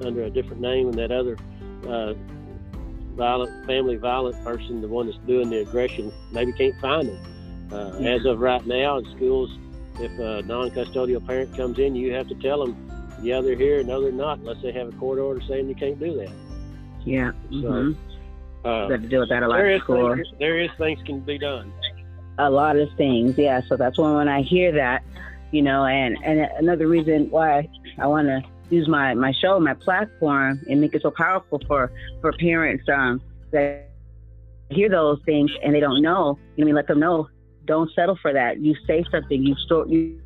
[0.05, 1.37] under a different name, and that other
[1.89, 2.15] uh,
[3.17, 7.73] violent family violent person, the one that's doing the aggression, maybe can't find them.
[7.73, 8.15] Uh, Yeah.
[8.15, 9.51] As of right now, in schools,
[9.99, 12.77] if a non-custodial parent comes in, you have to tell them,
[13.23, 15.99] yeah, they're here, no, they're not, unless they have a court order saying you can't
[15.99, 16.33] do that.
[17.05, 17.33] Yeah.
[17.51, 17.93] So, hmm
[18.65, 21.21] Uh, got to deal with that a lot there is things, there is things can
[21.21, 21.73] be done.
[22.39, 25.03] a lot of things yeah so that's when when i hear that
[25.53, 27.67] you know and and another reason why
[27.99, 31.91] i want to use my my show, my platform, and make it so powerful for
[32.21, 33.21] for parents um,
[33.53, 33.89] that
[34.71, 36.39] hear those things and they don't know.
[36.57, 37.29] You know, I mean, let them know.
[37.69, 38.61] Don't settle for that.
[38.61, 39.41] You say something.
[39.41, 39.87] You store.
[39.87, 40.21] You,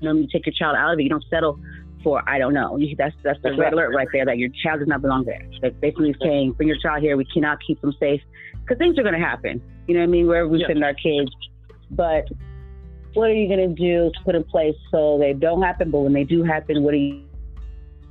[0.00, 1.04] you know, you take your child out of it.
[1.04, 1.60] You don't settle
[2.02, 2.76] for I don't know.
[2.76, 5.46] You, that's that's the red alert right there that your child does not belong there.
[5.62, 7.16] That basically saying, bring your child here.
[7.16, 8.20] We cannot keep them safe
[8.62, 9.62] because things are going to happen.
[9.86, 10.26] You know what I mean?
[10.26, 10.66] Wherever we yeah.
[10.66, 11.30] send our kids,
[11.90, 12.24] but
[13.14, 15.90] what are you going to do to put in place so they don't happen?
[15.90, 17.24] But when they do happen, what do you,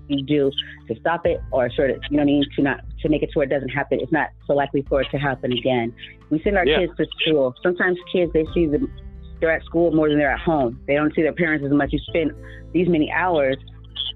[0.07, 0.51] you do
[0.87, 3.23] to stop it or sort of, you know what I mean, to not to make
[3.23, 3.99] it to where it doesn't happen?
[4.01, 5.93] It's not so likely for it to happen again.
[6.29, 6.79] We send our yeah.
[6.79, 7.53] kids to school.
[7.63, 8.91] Sometimes kids they see them
[9.39, 10.79] they're at school more than they're at home.
[10.87, 11.91] They don't see their parents as much.
[11.91, 12.31] You spend
[12.73, 13.57] these many hours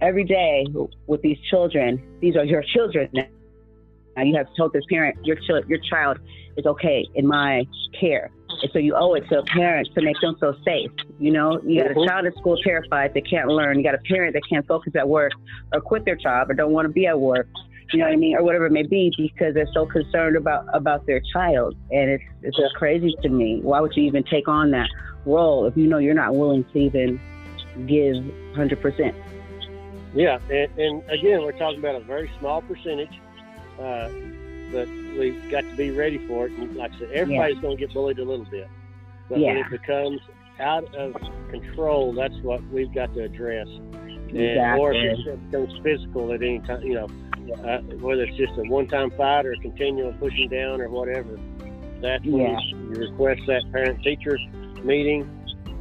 [0.02, 0.66] every day
[1.08, 2.02] with these children.
[2.22, 3.28] These are your children now.
[4.16, 6.18] Now you have told this parent your child your child
[6.58, 7.66] is okay in my
[8.00, 8.32] care.
[8.50, 10.92] And so you owe it to a parent to make them feel safe.
[11.20, 12.08] You know, you got a mm-hmm.
[12.08, 13.78] child at school terrified they can't learn.
[13.78, 15.32] You got a parent that can't focus at work
[15.74, 17.48] or quit their job or don't want to be at work.
[17.92, 20.66] You know what I mean, or whatever it may be, because they're so concerned about
[20.74, 23.62] about their child, and it's it's just crazy to me.
[23.62, 24.90] Why would you even take on that
[25.26, 27.20] role if you know you're not willing to even
[27.88, 28.16] give
[28.56, 29.16] hundred percent?
[30.14, 33.14] Yeah, and, and, again, we're talking about a very small percentage,
[33.80, 34.10] uh,
[34.72, 36.54] but we've got to be ready for it.
[36.54, 37.62] And like I said, everybody's yeah.
[37.62, 38.68] going to get bullied a little bit.
[39.30, 39.48] But yeah.
[39.48, 40.20] when it becomes
[40.60, 41.14] out of
[41.52, 43.68] control, that's what we've got to address.
[43.68, 44.82] And, exactly.
[44.82, 47.08] Or if it becomes physical at any time, you know,
[47.52, 51.40] uh, whether it's just a one-time fight or a continual pushing down or whatever,
[52.02, 52.60] that's when yeah.
[52.60, 54.38] you, you request that parent-teacher
[54.84, 55.30] meeting,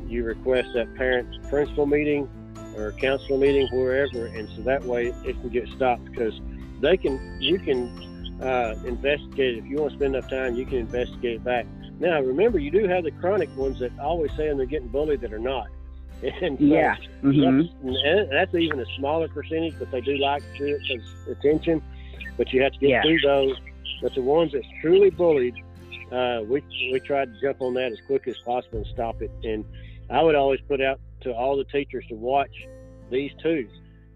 [0.06, 2.28] you request that parent-principal meeting
[2.76, 6.40] or council meeting, wherever, and so that way it can get stopped because
[6.80, 9.58] they can, you can uh, investigate.
[9.58, 11.66] If you want to spend enough time, you can investigate back.
[11.98, 15.32] Now, remember, you do have the chronic ones that always saying they're getting bullied that
[15.32, 15.66] are not.
[16.42, 17.86] And so yeah, mm-hmm.
[17.86, 21.80] that's, that's, even a smaller percentage, but they do like to do it attention.
[22.36, 23.02] But you have to get yeah.
[23.02, 23.56] through those.
[24.02, 25.54] But the ones that's truly bullied,
[26.10, 29.30] uh, we we try to jump on that as quick as possible and stop it.
[29.44, 29.64] And
[30.10, 32.54] I would always put out to all the teachers to watch
[33.10, 33.68] these two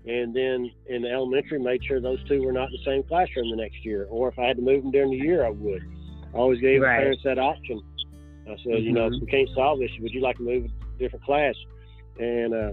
[0.07, 3.51] and then in the elementary made sure those two were not in the same classroom
[3.51, 5.83] the next year or if i had to move them during the year i would
[6.35, 6.99] i always gave right.
[6.99, 7.81] parents that option
[8.47, 8.85] i said mm-hmm.
[8.85, 9.25] you know if mm-hmm.
[9.25, 11.55] we can't solve this would you like to move a different class
[12.19, 12.73] and uh,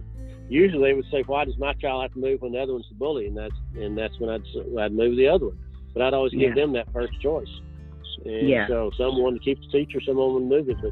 [0.50, 2.88] usually they would say why does my child have to move when the other one's
[2.90, 4.44] the bully and that's and that's when i'd
[4.80, 5.58] i'd move the other one
[5.94, 6.48] but i'd always yeah.
[6.48, 7.50] give them that first choice
[8.26, 8.68] and yeah.
[8.68, 10.92] so some wanted to keep the teacher some wanted to move it but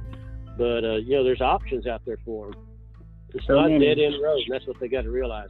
[0.58, 2.68] but uh, you know there's options out there for them
[3.34, 3.86] it's so not many.
[3.86, 5.50] dead end road and that's what they got to realize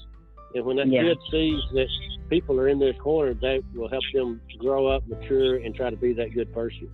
[0.55, 1.03] and when that yeah.
[1.03, 1.87] kid sees that
[2.29, 5.97] people are in their corner, that will help them grow up, mature, and try to
[5.97, 6.89] be that good person.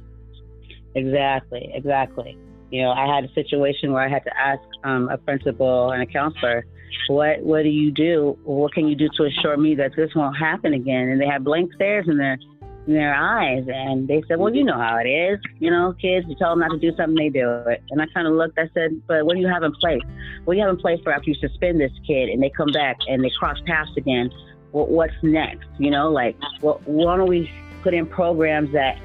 [0.96, 2.38] Exactly, exactly.
[2.74, 6.02] You know, I had a situation where I had to ask um, a principal and
[6.02, 6.66] a counselor,
[7.08, 8.36] "What what do you do?
[8.46, 11.44] What can you do to assure me that this won't happen again?" And they had
[11.44, 12.40] blank stares in their
[12.88, 15.40] in their eyes, and they said, "Well, you know how it is.
[15.60, 16.26] You know, kids.
[16.28, 18.58] You tell them not to do something, they do it." And I kind of looked.
[18.58, 20.02] I said, "But what do you have in place?
[20.46, 22.72] What do you have in place for after you suspend this kid and they come
[22.72, 24.32] back and they cross paths again?
[24.72, 25.68] Well, what's next?
[25.78, 27.52] You know, like, well, why don't we
[27.84, 28.98] put in programs that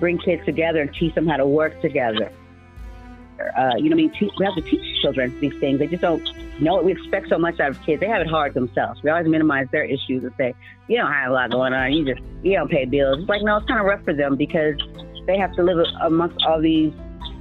[0.00, 2.32] bring kids together and teach them how to work together?"
[3.40, 5.78] Uh, you know, I mean, te- we have to teach children these things.
[5.78, 6.22] They just don't
[6.60, 6.84] know it.
[6.84, 8.00] We expect so much out of kids.
[8.00, 9.02] They have it hard themselves.
[9.02, 10.54] We always minimize their issues and say,
[10.88, 11.92] "You don't have a lot going on.
[11.92, 14.36] You just you don't pay bills." It's like no, it's kind of rough for them
[14.36, 14.76] because
[15.26, 16.92] they have to live amongst all these,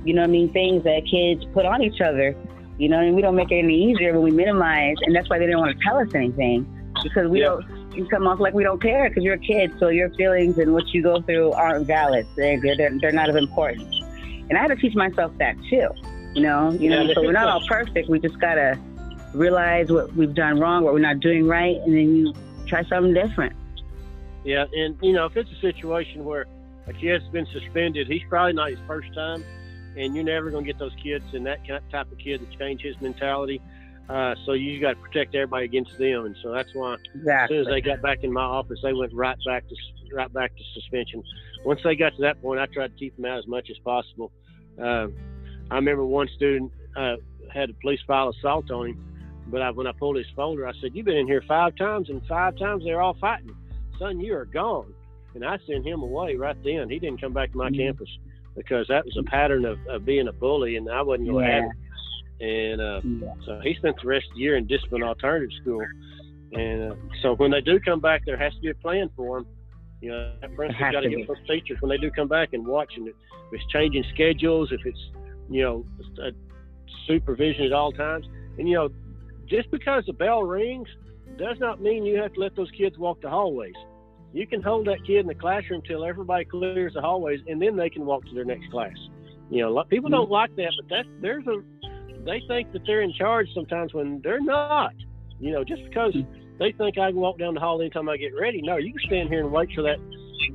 [0.03, 2.35] you know, what I mean, things that kids put on each other.
[2.79, 5.37] You know, and we don't make it any easier when we minimize, and that's why
[5.37, 6.65] they didn't want to tell us anything
[7.03, 7.47] because we yeah.
[7.47, 7.83] don't.
[7.93, 10.73] You come off like we don't care because you're a kid, so your feelings and
[10.73, 12.25] what you go through aren't valid.
[12.35, 14.02] They're they're, they're not of importance.
[14.49, 15.89] And I had to teach myself that too.
[16.33, 17.13] You know, you know.
[17.13, 18.09] so we're not all perfect.
[18.09, 18.79] We just gotta
[19.33, 22.33] realize what we've done wrong, what we're not doing right, and then you
[22.67, 23.55] try something different.
[24.43, 26.47] Yeah, and you know, if it's a situation where
[26.87, 29.43] a kid's been suspended, he's probably not his first time,
[29.95, 31.59] and you're never going to get those kids and that
[31.91, 33.61] type of kid to change his mentality.
[34.09, 37.31] Uh, so you got to protect everybody against them, and so that's why exactly.
[37.31, 39.75] as soon as they got back in my office, they went right back to
[40.13, 41.23] right back to suspension.
[41.65, 43.77] Once they got to that point, I tried to keep them out as much as
[43.79, 44.31] possible.
[44.81, 45.07] Uh,
[45.71, 47.15] I remember one student uh,
[47.51, 49.05] had a police file assault on him,
[49.47, 52.09] but I, when I pulled his folder, I said, "You've been in here five times,
[52.09, 53.55] and five times they're all fighting.
[53.97, 54.93] Son, you are gone."
[55.33, 56.89] And I sent him away right then.
[56.89, 57.79] He didn't come back to my mm-hmm.
[57.81, 58.09] campus
[58.55, 61.49] because that was a pattern of, of being a bully, and I wasn't going to
[61.49, 61.61] yeah.
[61.61, 61.77] have it.
[62.39, 63.33] And uh, yeah.
[63.45, 65.85] so he spent the rest of the year in discipline alternative school.
[66.53, 69.39] And uh, so when they do come back, there has to be a plan for
[69.39, 69.47] them.
[70.01, 72.65] You know, that principal's got to get those teachers when they do come back and
[72.67, 73.15] watching it.
[73.47, 74.99] If it's changing schedules, if it's
[75.49, 75.85] you know
[77.07, 78.25] supervision at all times,
[78.57, 78.89] and you know
[79.47, 80.87] just because the bell rings
[81.37, 83.75] does not mean you have to let those kids walk the hallways.
[84.33, 87.75] You can hold that kid in the classroom till everybody clears the hallways, and then
[87.75, 88.97] they can walk to their next class.
[89.49, 91.61] You know, people don't like that, but that there's a
[92.25, 94.93] they think that they're in charge sometimes when they're not.
[95.39, 96.15] You know, just because
[96.59, 98.61] they think I can walk down the hall anytime I get ready.
[98.61, 99.99] No, you can stand here and wait till that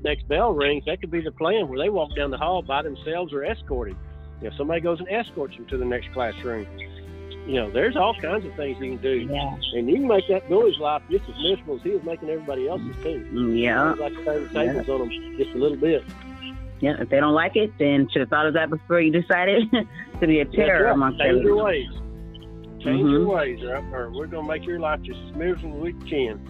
[0.03, 0.85] next bell rings.
[0.87, 3.97] That could be the plan where they walk down the hall by themselves or escorted.
[4.41, 6.67] You know, somebody goes and escorts them to the next classroom.
[7.47, 9.27] You know, there's all kinds of things you can do.
[9.33, 9.57] Yeah.
[9.75, 12.69] And you can make that bully's life just as miserable as he was making everybody
[12.69, 13.53] else's too.
[13.55, 13.95] Yeah.
[13.95, 14.95] Like to turn the tables Yeah.
[14.95, 16.05] on them just a little bit.
[16.81, 16.97] Yeah.
[17.01, 19.71] If they don't like it, then should have thought of that before you decided
[20.21, 20.93] to be a terror right.
[20.95, 21.89] amongst Change your ways.
[22.81, 23.35] Change your Mhm.
[23.35, 26.41] ways, or, or we're going to make your life just as miserable as we can.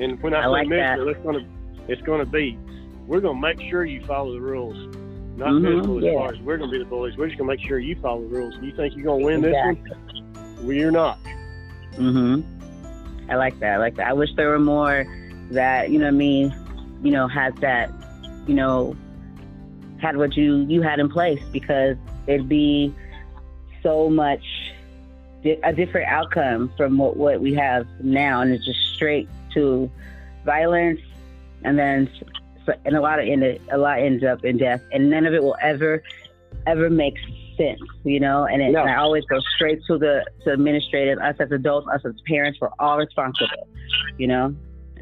[0.00, 0.98] And when I, I say like that.
[0.98, 2.58] miserable, it's going to it's to be
[3.06, 4.74] we're going to make sure you follow the rules.
[5.36, 6.12] Not Mhm, miserable as yeah.
[6.14, 7.16] far as we're going to be the bullies.
[7.18, 8.54] We're just going to make sure you follow the rules.
[8.62, 10.56] You think you're going to win this one?
[10.62, 11.18] Well, you're not.
[11.96, 13.30] Mm-hmm.
[13.30, 13.74] I like that.
[13.74, 14.06] I like that.
[14.08, 15.04] I wish there were more
[15.50, 16.54] that you know what I mean.
[17.02, 17.90] You know, has that.
[18.46, 18.96] You know,
[20.04, 22.94] had what you you had in place because it'd be
[23.82, 24.44] so much
[25.42, 29.90] di- a different outcome from what what we have now, and it's just straight to
[30.44, 31.00] violence,
[31.62, 32.10] and then
[32.84, 35.42] and a lot of end a lot ends up in death, and none of it
[35.42, 36.02] will ever
[36.66, 37.16] ever make
[37.56, 38.44] sense, you know.
[38.46, 38.80] And, it, No.
[38.80, 41.18] and I always go straight to the to administrative.
[41.18, 43.68] Us as adults, us as parents, we're all responsible,
[44.18, 44.54] you know.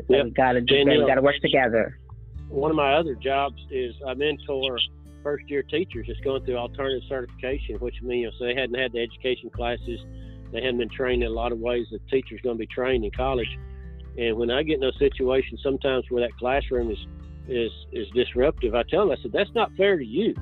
[0.09, 0.25] So Yep.
[0.25, 0.99] we gotta do that.
[0.99, 1.99] We gotta work together.
[2.53, 4.79] One of my other jobs is I mentor
[5.23, 8.79] first year teachers that's going through alternative certification, which means you know, so they hadn't
[8.79, 10.01] had the education classes,
[10.53, 13.05] they hadn't been trained in a lot of ways that teachers going to be trained
[13.05, 13.49] in college.
[14.19, 16.99] And when I get in those situations, sometimes where that classroom is
[17.49, 20.35] is is disruptive, I tell them, I said, that's not fair to you.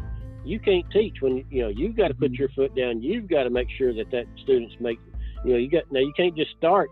[0.45, 3.03] You can't teach when you know you've got to put your foot down.
[3.03, 4.99] You've got to make sure that that students make.
[5.45, 6.91] You know, you got now you can't just start.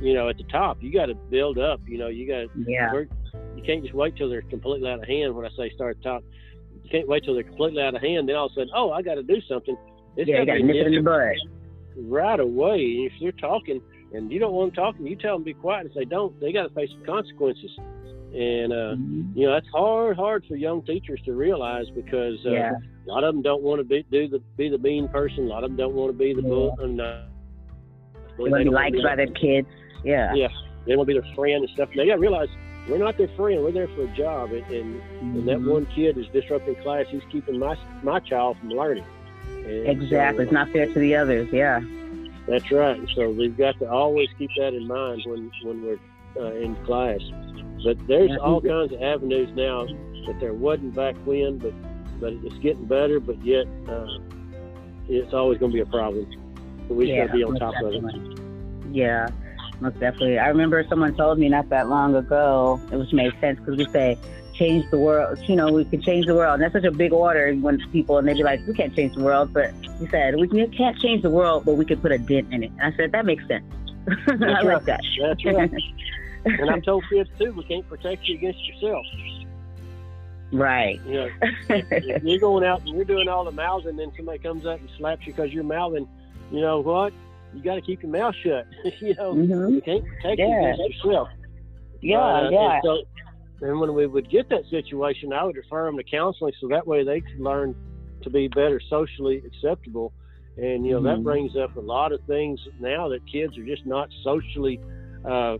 [0.00, 1.80] You know, at the top, you got to build up.
[1.86, 2.92] You know, you got Yeah.
[2.92, 3.08] work.
[3.56, 5.34] You can't just wait till they're completely out of hand.
[5.34, 6.22] When I say start top,
[6.84, 8.28] you can't wait till they're completely out of hand.
[8.28, 9.76] Then all of a sudden, oh, I got to do something.
[10.16, 11.34] It's Yeah, you gotta gotta nip it in the bud.
[12.08, 12.80] right away.
[12.80, 13.80] If they're talking
[14.12, 15.86] and you don't want them talking, you tell them to be quiet.
[15.86, 17.70] If they don't, they got to face some consequences.
[18.34, 19.34] And uh, Mhm.
[19.36, 22.72] you know that's hard, hard for young teachers to realize because uh, Yeah.
[23.06, 25.44] a lot of them don't want to be do the be the mean person.
[25.44, 26.76] A lot of them don't want to be the bull.
[26.80, 27.22] And, uh,
[28.36, 29.68] They want to be liked by their kids.
[30.04, 30.34] Yeah.
[30.34, 30.48] yeah,
[30.86, 31.88] they want to be their friend and stuff.
[31.96, 32.48] They got to realize
[32.88, 33.62] we're not their friend.
[33.62, 35.70] We're there for a job, and, and, and that Mhm.
[35.70, 37.06] one kid is disrupting class.
[37.08, 39.04] He's keeping my my child from learning.
[39.64, 40.38] And Exactly.
[40.38, 41.48] so, It's not fair to the others.
[41.52, 41.80] Yeah.
[42.46, 43.00] That's right.
[43.14, 45.98] So we've got to always keep that in mind when when we're
[46.40, 47.20] uh, in class.
[47.84, 48.36] But there's Yeah.
[48.36, 49.86] all kinds of avenues now
[50.26, 51.72] that there wasn't back when, but
[52.20, 53.18] but it's getting better.
[53.20, 54.06] But yet, uh,
[55.08, 56.26] it's always going to be a problem.
[56.88, 57.26] But we yeah.
[57.26, 58.04] got to be on top of it.
[58.92, 59.28] Yeah.
[59.80, 60.38] Most definitely.
[60.38, 64.18] I remember someone told me not that long ago, which made sense because we say
[64.54, 65.38] change the world.
[65.46, 66.54] You know, we can change the world.
[66.54, 69.14] And that's such a big order when people and they'd be like, we can't change
[69.14, 69.52] the world.
[69.52, 72.52] But we said we can- can't change the world, but we can put a dent
[72.52, 72.72] in it.
[72.78, 73.64] And I said that makes sense.
[74.08, 74.64] I right.
[74.64, 75.00] like that.
[75.20, 75.70] That's right.
[76.44, 79.04] and I'm told kids too, we can't protect you against yourself.
[80.52, 81.00] right.
[81.06, 81.28] You know,
[81.68, 84.80] if you're going out and you're doing all the mouthing, and then somebody comes up
[84.80, 86.08] and slaps you because you're mouthing,
[86.52, 87.12] you know what?
[87.52, 88.66] You got to keep your mouth shut.
[89.00, 90.74] you know, hmm you can't protect Yeah.
[91.04, 91.28] yourself.
[92.02, 92.18] Yeah.
[92.18, 92.74] Uh, yeah.
[92.74, 92.98] And, so,
[93.66, 96.86] and when we would get that situation, I would refer them to counseling so that
[96.86, 97.74] way they could learn
[98.22, 100.12] to be better socially acceptable.
[100.58, 101.24] And you know that Mhm.
[101.24, 104.80] brings up a lot of things now that kids are just not socially
[105.24, 105.58] uh,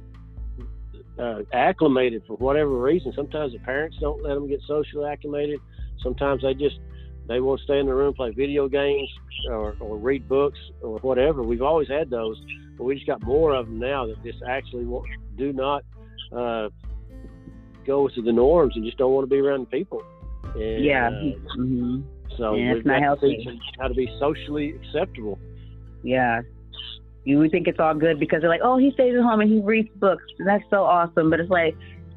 [1.18, 3.12] uh, acclimated for whatever reason.
[3.14, 5.60] Sometimes the parents don't let them get socially acclimated.
[6.02, 6.78] Sometimes they just
[7.28, 9.08] they want to stay in the room, play video games,
[9.50, 11.42] or, or read books, or whatever.
[11.42, 12.40] We've always had those,
[12.76, 14.86] but we just got more of them now that just actually
[15.36, 15.84] do not
[16.32, 16.68] uh,
[17.86, 20.02] go to the norms and just don't want to be around people.
[20.54, 21.08] And, yeah.
[21.08, 22.00] uh, hmm
[22.36, 23.36] so Yeah, it's not to healthy.
[23.44, 25.38] teach how to be socially acceptable.
[26.02, 26.42] Yeah.
[27.24, 29.50] You would think it's all good because they're like, oh, he stays at home and
[29.50, 30.22] he reads books.
[30.38, 31.30] And that's so awesome.
[31.30, 31.76] But it's like,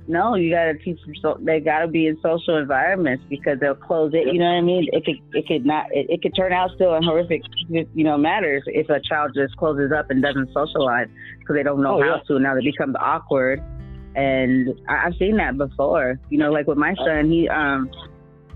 [0.09, 1.13] no, you got to teach them.
[1.21, 4.33] So they got to be in social environments because they'll close it.
[4.33, 4.87] You know what I mean?
[4.91, 8.17] It could, it could not, it, it could turn out still in horrific, you know,
[8.17, 11.07] matters if a child just closes up and doesn't socialize
[11.39, 12.21] because they don't know Oh, how yeah.
[12.27, 12.39] to.
[12.39, 13.61] Now they become awkward.
[14.15, 16.19] And I, I've seen that before.
[16.29, 17.89] You know, like with my son, he, um,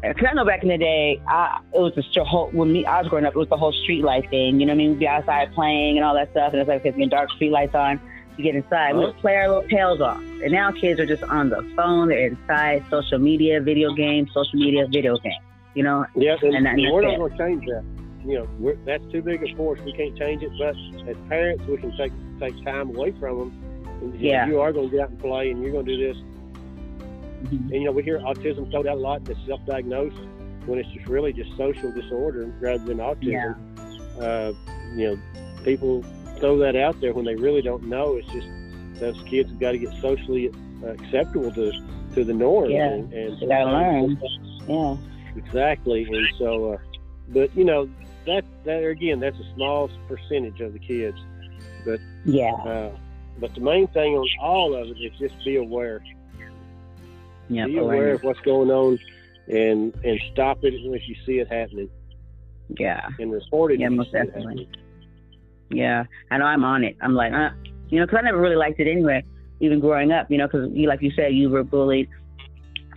[0.03, 2.85] Cause I know back in the day, I, it was the str- whole when me
[2.85, 4.59] I was growing up, it was the whole street light thing.
[4.59, 4.89] You know what I mean?
[4.89, 7.73] We'd be outside playing and all that stuff, and it's like getting dark street lights
[7.73, 8.01] on.
[8.37, 10.17] You get inside, we would play our little tails off.
[10.17, 12.09] And now kids are just on the phone.
[12.09, 15.35] They're inside, social media, video games, social media, video games.
[15.75, 16.05] You know?
[16.15, 17.83] Yeah, and, And and we're not going to change that.
[18.25, 19.79] You know, we're, that's too big a force.
[19.85, 20.51] We can't change it.
[20.57, 20.75] But
[21.07, 24.47] as parents, we can take take time away from them Yeah.
[24.47, 26.17] You are going to get out and play, and you're going to do this.
[27.43, 27.51] Mhm.
[27.51, 30.15] And you know, we hear autism thrown out a lot that's self-diagnosed
[30.65, 33.55] when it's just really just social disorder rather than autism.
[34.19, 34.53] Uh,
[34.95, 35.19] you know,
[35.63, 36.03] people
[36.43, 38.17] throw that out there when they really don't know.
[38.17, 38.47] It's just
[38.99, 40.51] those kids have got to get socially
[40.83, 41.71] uh, acceptable to
[42.15, 42.69] to the norm.
[42.69, 42.89] Yeah.
[42.89, 44.21] And, and They gotta learn.
[44.67, 44.97] Yeah.
[45.37, 46.77] Exactly, and so, uh,
[47.29, 47.89] but you know,
[48.27, 51.17] that that again, that's a small percentage of the kids.
[51.85, 52.51] But yeah.
[52.53, 52.91] Uh,
[53.39, 56.03] but the main thing on all of it is just be aware.
[57.49, 57.65] Yeah.
[57.67, 58.99] be aware of what's going on,
[59.47, 61.89] and and stop it if you see it happening,
[62.77, 63.07] Yeah.
[63.17, 63.79] and report it.
[63.79, 64.67] Yeah, most definitely.
[65.69, 66.95] Yeah, I know I'm on it.
[67.01, 67.49] I'm like, uh,
[67.89, 69.23] you know, because I never really liked it anyway,
[69.59, 72.09] even growing up, you know, because you, like you said, you were bullied.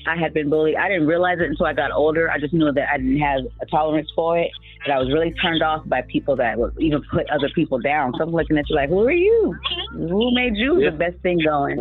[0.07, 0.77] I had been bullied.
[0.77, 2.31] I didn't realize it until I got older.
[2.31, 4.51] I just knew that I didn't have a tolerance for it.
[4.87, 8.13] That I was really turned off by people that would even put other people down.
[8.17, 9.57] So I'm looking at you like, who are you?
[9.93, 10.91] Who made you Yeah.
[10.91, 11.81] the best thing going?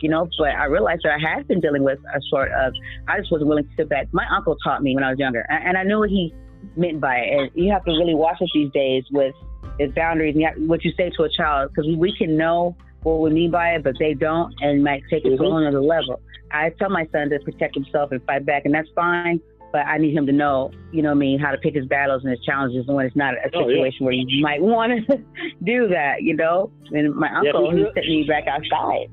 [0.00, 2.72] You know, but I realized that I had been dealing with a sort of,
[3.08, 4.08] I just wasn't willing to sit back.
[4.12, 6.32] My uncle taught me when I was younger, and and I knew what he
[6.76, 7.38] meant by it.
[7.38, 9.34] And you have to really watch it these days with
[9.78, 13.20] its boundaries and you what you say to a child because we, can know what
[13.20, 15.68] we mean by it, but they don't and might take it to Mhm.
[15.68, 16.20] a whole level.
[16.50, 19.40] I tell my son to protect himself and fight back, and that's fine.
[19.72, 21.86] But I need him to know, you know what I mean, how to pick his
[21.86, 23.74] battles and his challenges when it's not a Oh, yeah.
[23.76, 25.18] situation where you might want to
[25.64, 26.70] do that, you know.
[26.92, 29.08] And my uncle, he he sent me back outside.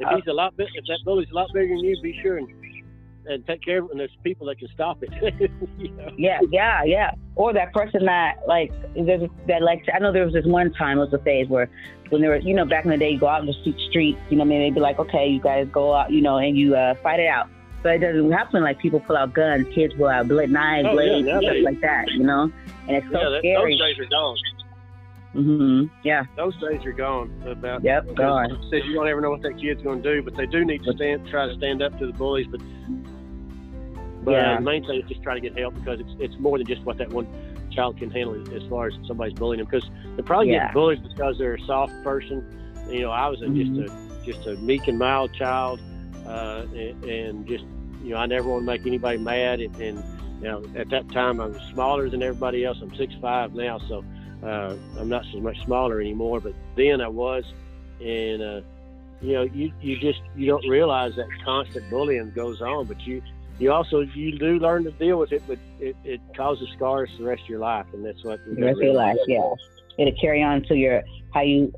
[0.00, 2.38] If he's a lot big, if that bully's a lot bigger than you, be sure
[2.38, 2.48] and
[3.26, 3.90] and take care of it.
[3.92, 5.10] And there's people that can stop it.
[5.78, 6.10] you know?
[6.16, 7.12] Yeah, yeah, yeah.
[7.36, 10.98] Or that person that like there's that like I know there was this one time
[10.98, 11.70] it was a phase where
[12.10, 13.78] when there were you know back in the day you go out in the street
[13.88, 16.36] streets you know I mean they'd be like okay you guys go out you know
[16.38, 17.48] and you uh, fight it out.
[17.82, 20.92] But it doesn't happen like people pull out guns, kids pull out blade knives, Oh,
[20.92, 21.64] yeah, blades, stuff nowadays.
[21.64, 22.52] like that, you know.
[22.86, 23.76] And it's so yeah, that, scary.
[23.76, 24.36] those days are gone.
[25.34, 25.86] Mm-hmm.
[26.04, 26.24] Yeah.
[26.36, 27.42] Those days are gone.
[27.46, 28.14] About Yep.
[28.14, 28.50] Gone.
[28.70, 30.84] says you don't ever know what that kid's going to do, but they do need
[30.84, 32.46] to stand, try to stand up to the bullies.
[32.48, 32.60] But
[34.22, 34.52] but Yeah.
[34.52, 36.66] uh, the main thing is just try to get help because it's it's more than
[36.66, 37.26] just what that one
[37.70, 39.68] child can handle as far as somebody's bullying them.
[39.70, 40.60] Because they're probably Yeah.
[40.60, 42.44] getting bullied because they're a soft person.
[42.90, 43.56] You know, I was a, Mhm.
[43.56, 45.80] just a just a meek and mild child,
[46.26, 47.64] uh, and, and just
[48.04, 49.60] you know I never want to make anybody mad.
[49.60, 50.04] And, and
[50.40, 52.78] you know at that time I was smaller than everybody else.
[52.82, 54.04] I'm six five now, so
[54.42, 56.40] uh, I'm not so much smaller anymore.
[56.40, 57.44] But then I was,
[58.00, 58.60] and uh,
[59.20, 63.22] you know, you, you just you don't realize that constant bullying goes on, but you
[63.62, 67.24] you also you do learn to deal with it, but it, it causes scars the
[67.24, 69.54] rest of your life, and that's what The rest of your life, yeah.
[69.98, 71.02] It'll carry on to your
[71.32, 71.72] how you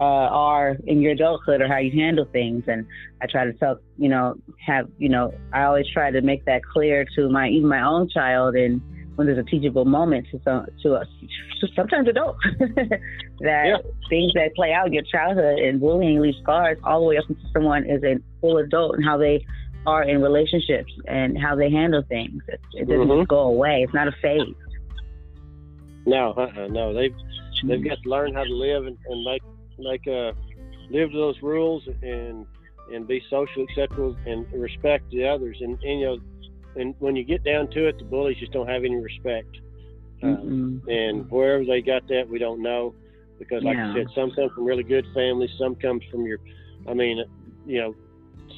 [0.00, 2.64] uh, are in your adulthood or how you handle things.
[2.66, 2.86] And
[3.22, 4.34] I try to tell, you know,
[4.64, 8.08] have, you know, I always try to make that clear to my even my own
[8.08, 8.80] child, and
[9.16, 11.06] when there's a teachable moment to some to us,
[11.60, 12.38] to sometimes adults,
[13.40, 13.76] that Yeah.
[14.08, 17.24] things that play out in your childhood and bullying leaves scars all the way up
[17.28, 19.44] until someone is a full adult and how they
[19.86, 22.42] are in relationships and how they handle things.
[22.48, 23.18] It, it doesn't Mhm.
[23.20, 23.82] just go away.
[23.82, 24.54] It's not a phase.
[26.06, 27.14] No, uh-uh, no, they've
[27.66, 29.42] they've got to learn how to live and, and make
[29.78, 30.32] make uh
[30.90, 32.46] live to those rules and
[32.92, 35.58] and be socially acceptable and respect the others.
[35.60, 36.18] And, and you know,
[36.76, 39.48] and when you get down to it, the bullies just don't have any respect.
[40.22, 42.94] Um, and wherever they got that, we don't know
[43.38, 43.90] because, like Yeah.
[43.90, 46.38] I said, some come from really good families, some comes from your,
[46.86, 47.24] I mean,
[47.66, 47.94] you know,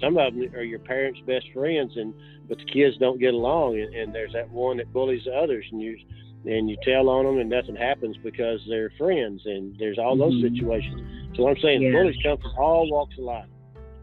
[0.03, 2.13] some of them are your parents' best friends, and
[2.49, 5.65] but the kids don't get along, and, and there's that one that bullies the others,
[5.71, 5.97] and you
[6.45, 10.35] and you tell on them, and nothing happens because they're friends, and there's all those
[10.35, 10.51] Mhm.
[10.53, 11.01] situations.
[11.37, 11.93] So I'm saying Yeah.
[11.93, 13.47] bullies come from all walks of life.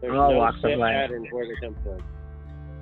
[0.00, 0.94] There's All no walks of life.
[0.94, 1.98] pattern where they come from.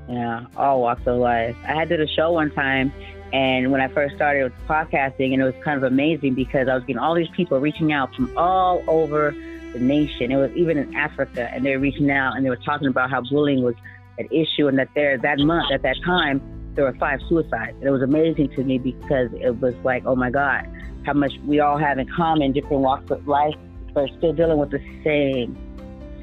[0.08, 1.56] Yeah, all walks of life.
[1.66, 2.92] I had did a show one time,
[3.32, 6.74] and when I first started with podcasting, and it was kind of amazing because I
[6.74, 9.34] was getting all these people reaching out from all over
[9.72, 10.30] the nation.
[10.32, 13.10] It was even in Africa, and they were reaching out and they were talking about
[13.10, 13.74] how bullying was
[14.18, 16.40] an issue, and that there that month at that time
[16.74, 17.74] there were five suicides.
[17.78, 20.66] And it was amazing to me because it was like, oh my God,
[21.04, 23.54] how much we all have in common, different walks of life,
[23.94, 25.56] but still dealing with the same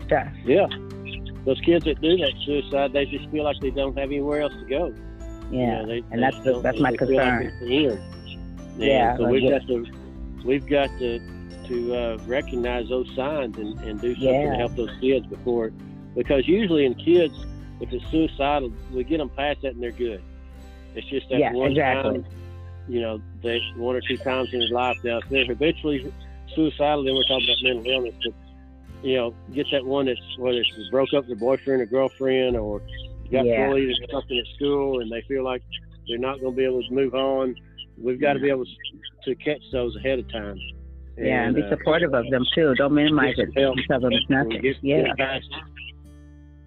[0.06, 0.28] stuff.
[0.46, 0.68] Yeah.
[1.46, 4.54] Those kids that do that suicide, they just feel like they don't have anywhere else
[4.54, 4.94] to go.
[5.52, 7.44] Yeah, You know, they- and they that's the, that's my like concern.
[7.44, 8.00] it's the end.
[8.76, 9.86] And Yeah, so we've got to
[10.44, 11.20] we've got to
[11.68, 14.52] to uh, recognize those signs and, and do something Yeah.
[14.52, 15.72] to help those kids before,
[16.16, 17.34] because usually in kids,
[17.82, 20.22] if it's suicidal, we get them past that and they're good.
[20.96, 22.20] It's just that Yeah, one exactly.
[22.20, 22.26] time,
[22.88, 24.98] you know, they, one or two times in his life.
[25.04, 26.12] Now, if they're habitually
[26.56, 28.16] suicidal, then we're talking about mental illness.
[28.24, 28.34] But
[29.04, 32.56] you know, get that one that's whether it's broke up with a boyfriend or girlfriend
[32.56, 32.80] or
[33.32, 33.68] got Yeah.
[33.68, 35.62] bullied or something at school, and they feel like
[36.08, 37.56] they're not going to be able to move on.
[37.98, 38.66] We've got to be able
[39.26, 40.60] to catch those ahead of time.
[41.18, 42.74] Yeah, and be uh, supportive of them too.
[42.76, 43.50] Don't minimize it.
[43.56, 44.62] Tell them it's nothing.
[44.62, 45.04] Get, yeah.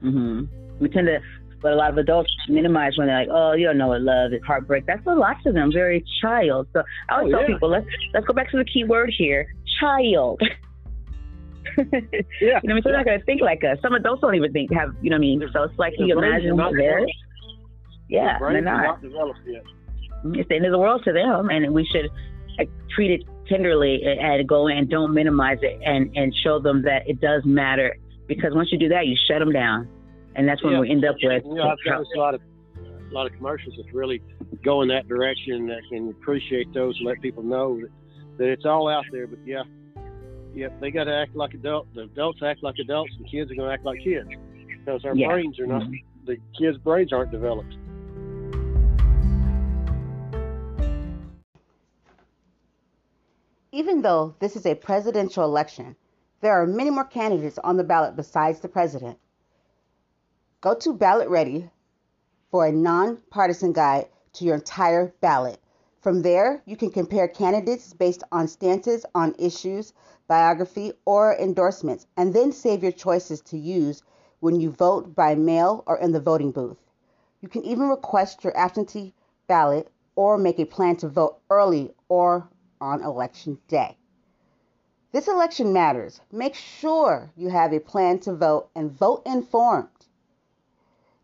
[0.03, 0.49] mhm.
[0.81, 1.19] We tend to,
[1.61, 4.33] but a lot of adults minimize when they're like, "Oh, you don't know what love
[4.33, 6.69] is, heartbreak." That's a lot to them, very child.
[6.73, 7.55] So I always oh, tell yeah.
[7.55, 9.47] people, let's let's go back to the key word here,
[9.81, 10.41] child.
[11.77, 11.85] yeah.
[12.41, 13.79] You know, I mean, they're not gonna think like us.
[13.83, 14.95] Some adults don't even think have.
[15.03, 15.43] You know what I mean?
[15.53, 17.11] So it's like you imagine this.
[18.09, 19.03] Yeah, they're not.
[19.03, 19.37] not
[20.25, 22.11] it's the end of the world to them, and we should
[22.59, 27.09] like, treat it tenderly and go and don't minimize it and and show them that
[27.09, 27.97] it does matter
[28.29, 29.89] because once you do that, you shut them down,
[30.37, 30.81] and that's when yeah.
[30.81, 31.43] we end up with.
[31.45, 32.43] You know, I've noticed a lot of
[32.77, 34.23] a lot of commercials that really
[34.63, 37.91] go in that direction that can appreciate those and let people know that,
[38.37, 39.27] that it's all out there.
[39.27, 39.63] But yeah,
[40.55, 41.89] yeah, they got to act like adults.
[41.95, 44.29] The adults act like adults, and kids are going to act like kids
[44.69, 45.29] because our yeah.
[45.29, 45.83] brains are not.
[45.83, 46.27] Mm-hmm.
[46.27, 47.75] The kids' brains aren't developed.
[53.79, 55.95] Even though this is a presidential election,
[56.41, 59.17] there are many more candidates on the ballot besides the president.
[60.61, 61.71] Go to Ballot Ready
[62.51, 65.61] for a nonpartisan guide to your entire ballot.
[66.01, 69.93] From there, you can compare candidates based on stances on issues,
[70.27, 74.03] biography, or endorsements, and then save your choices to use
[74.41, 76.79] when you vote by mail or in the voting booth.
[77.41, 79.15] You can even request your absentee
[79.47, 82.49] ballot or make a plan to vote early or
[82.81, 83.97] on election day.
[85.11, 86.21] This election matters.
[86.31, 89.89] Make sure you have a plan to vote and vote informed.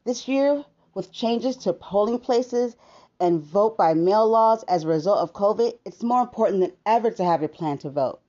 [0.05, 2.77] This year, with changes to polling places
[3.21, 7.11] and vote by mail laws as a result of COVID, it's more important than ever
[7.11, 8.21] to have a plan to vote.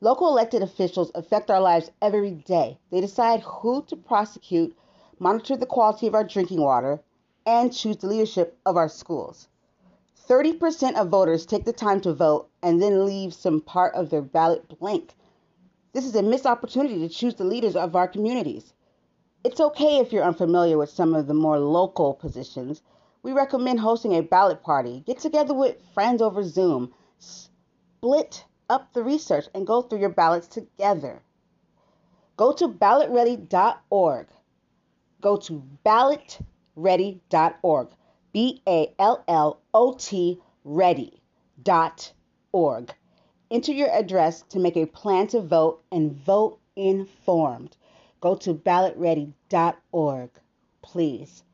[0.00, 2.78] Local elected officials affect our lives every day.
[2.90, 4.76] They decide who to prosecute,
[5.18, 7.00] monitor the quality of our drinking water,
[7.46, 9.48] and choose the leadership of our schools.
[10.28, 14.22] 30% of voters take the time to vote and then leave some part of their
[14.22, 15.14] ballot blank.
[15.92, 18.72] This is a missed opportunity to choose the leaders of our communities.
[19.44, 22.80] It's okay if you're unfamiliar with some of the more local positions.
[23.22, 25.02] We recommend hosting a ballot party.
[25.06, 26.94] Get together with friends over Zoom.
[27.18, 31.20] Split up the research and go through your ballots together.
[32.36, 34.26] Go to ballotready.org.
[35.20, 37.88] Go to ballotready.org.
[38.34, 41.22] B A L L O T ready
[41.62, 42.12] dot
[42.50, 42.92] org.
[43.48, 47.76] Enter your address to make a plan to vote and vote informed.
[48.20, 50.30] Go to ballotready.org.
[50.82, 51.44] Please.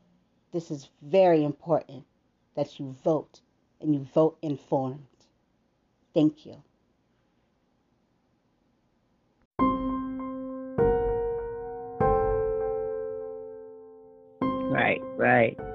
[0.51, 2.03] This is very important
[2.55, 3.41] that you vote
[3.79, 5.05] and you vote informed.
[6.15, 6.63] Thank you.
[14.73, 15.70] Right, right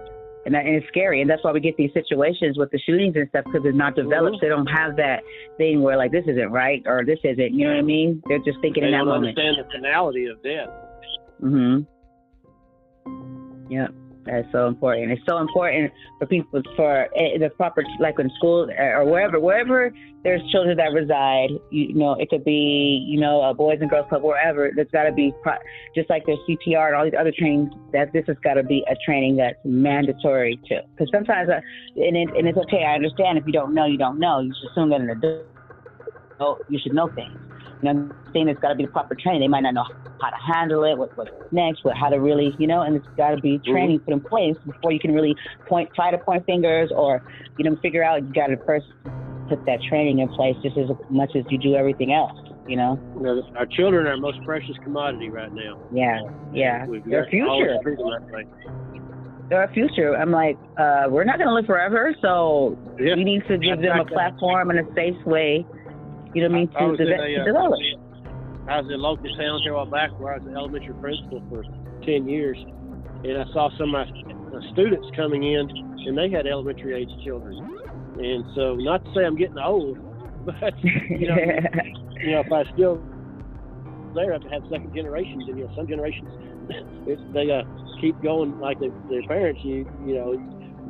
[0.47, 3.17] and, that, and it's scary, and that's why we get these situations with the shootings
[3.17, 4.39] and stuff because they're not developed.
[4.41, 5.21] They don't have that
[5.59, 7.53] thing where like this isn't right or this isn't.
[7.53, 8.23] You know what I mean?
[8.29, 9.37] They're just thinking they in that don't moment.
[9.37, 10.69] understand the finality of death.
[11.43, 11.87] Mhm.
[13.69, 13.91] Yep.
[14.27, 15.13] That's so important.
[15.13, 19.39] It's so important for people for eh, the proper, like in school eh, or wherever,
[19.39, 19.93] wherever
[20.27, 21.51] there's children that reside.
[21.71, 24.73] You know, it could be, you know, a boys and girls club, wherever.
[24.75, 25.63] There's got to be pro-
[25.95, 27.73] just like there's CPR and all these other trainings.
[27.93, 30.81] That this has got to be a training that's mandatory too.
[30.91, 31.61] Because sometimes, uh,
[31.95, 32.85] and, it, and it's okay.
[32.85, 34.41] I understand if you don't know, you don't know.
[34.41, 37.39] You should assume that an adult, you should know things.
[37.83, 39.43] You know, I'm saying it's got to be the proper training.
[39.43, 39.85] They might not know
[40.21, 43.07] how to handle it, what what's next, what how to really, you know, and it's
[43.17, 43.71] got to be mm-hmm.
[43.71, 45.37] training put in place before you can really
[45.69, 47.23] point, try to point fingers or,
[47.59, 48.23] you know, figure out.
[48.23, 48.87] You got to first
[49.49, 52.39] put that training in place just as much as you do everything else.
[52.67, 53.01] You know,
[53.57, 55.81] our children are our most precious commodity right now.
[55.93, 56.23] Yeah,
[56.53, 57.81] yeah, their future.
[59.53, 60.17] Our future.
[60.17, 63.15] I'm like, uh, we're not going to live forever, so yeah.
[63.15, 65.65] we need to give them a platform and a safe way
[66.37, 66.93] you know what I mean?
[66.93, 67.81] I, to, de- a, to develop.
[68.69, 70.93] I was in a local town here a while back where I was an elementary
[71.01, 71.65] principal for
[72.05, 72.61] 10 years.
[73.25, 77.57] And I saw some of my students coming in, and they had elementary age children.
[78.21, 79.97] And so, not to say I'm getting old,
[80.45, 81.41] but, you know,
[82.21, 83.01] you know if I still
[84.13, 85.45] there, I have to have second generations.
[85.49, 86.29] And, you know, some generations,
[87.33, 87.65] they uh,
[88.01, 90.37] keep going like their, their parents, you, you know.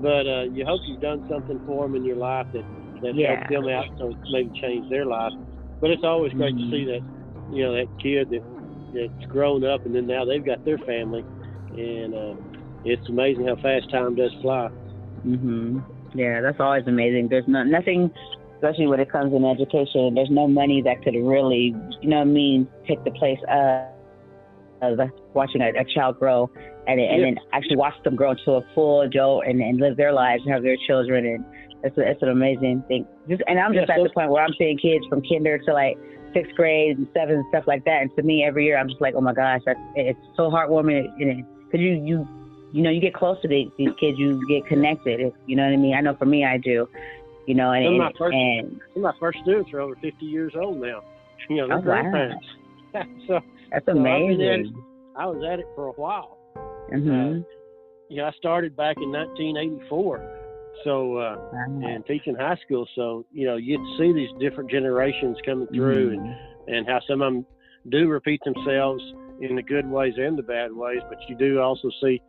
[0.03, 2.67] But uh, you hope you've done something for them in your life that
[3.03, 3.37] that yeah.
[3.39, 5.33] help them out to maybe change their life.
[5.81, 6.71] But it's always great mm-hmm.
[6.71, 8.43] to see that, you know, that kid that
[8.95, 11.25] that's grown up and then now they've got their family,
[11.77, 12.35] and uh,
[12.85, 14.71] it's amazing how fast time does fly.
[15.27, 15.85] Mhm.
[16.15, 17.29] Yeah, that's always amazing.
[17.29, 18.11] There's no, nothing,
[18.55, 20.15] especially when it comes in education.
[20.15, 23.85] There's no money that could really, you know, what I mean, take the place of,
[24.83, 26.51] of watching a, a child grow
[26.87, 27.27] and, and yeah.
[27.27, 30.55] then actually watch them grow into a full adult and, and live their lives and
[30.55, 31.45] have their children and
[31.85, 33.07] It's, it's an amazing thing.
[33.29, 35.59] Just and I'm just Yeah, at so- the point where I'm seeing kids from kinder
[35.59, 35.97] to like
[36.35, 38.03] sixth grade and seventh and stuff like that.
[38.03, 41.07] And to me, every year I'm just like, oh my gosh, that's it's so heartwarming.
[41.19, 42.29] Because you you
[42.73, 45.21] you know you get close to these, these kids, you get connected.
[45.21, 45.95] It- You know what I mean?
[45.95, 46.89] I know for me, I do.
[47.47, 49.81] You know, and Some of my and, first- and Some of my first students are
[49.81, 51.03] over 50 years old now.
[51.49, 52.41] You know, they're Oh, wow.
[53.29, 54.83] so that's So I've at amazing.
[55.17, 56.39] I was at it for a while.
[56.91, 57.41] hmm
[58.09, 60.36] You know, I started back in 1984.
[60.85, 62.87] So, uh, and teaching high school.
[62.95, 67.01] So, you know, you get to see these different generations coming through and, and how
[67.09, 67.47] some of them
[67.89, 69.03] do repeat themselves
[69.41, 72.21] in the good ways and the bad ways, but you do also see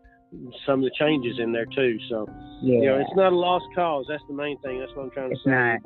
[0.66, 1.98] some of the changes in there too.
[2.10, 2.28] So,
[2.62, 4.06] yeah, you know, it's not a lost cause.
[4.10, 4.80] That's the main thing.
[4.80, 5.52] That's what I'm trying to it's say.
[5.52, 5.80] not.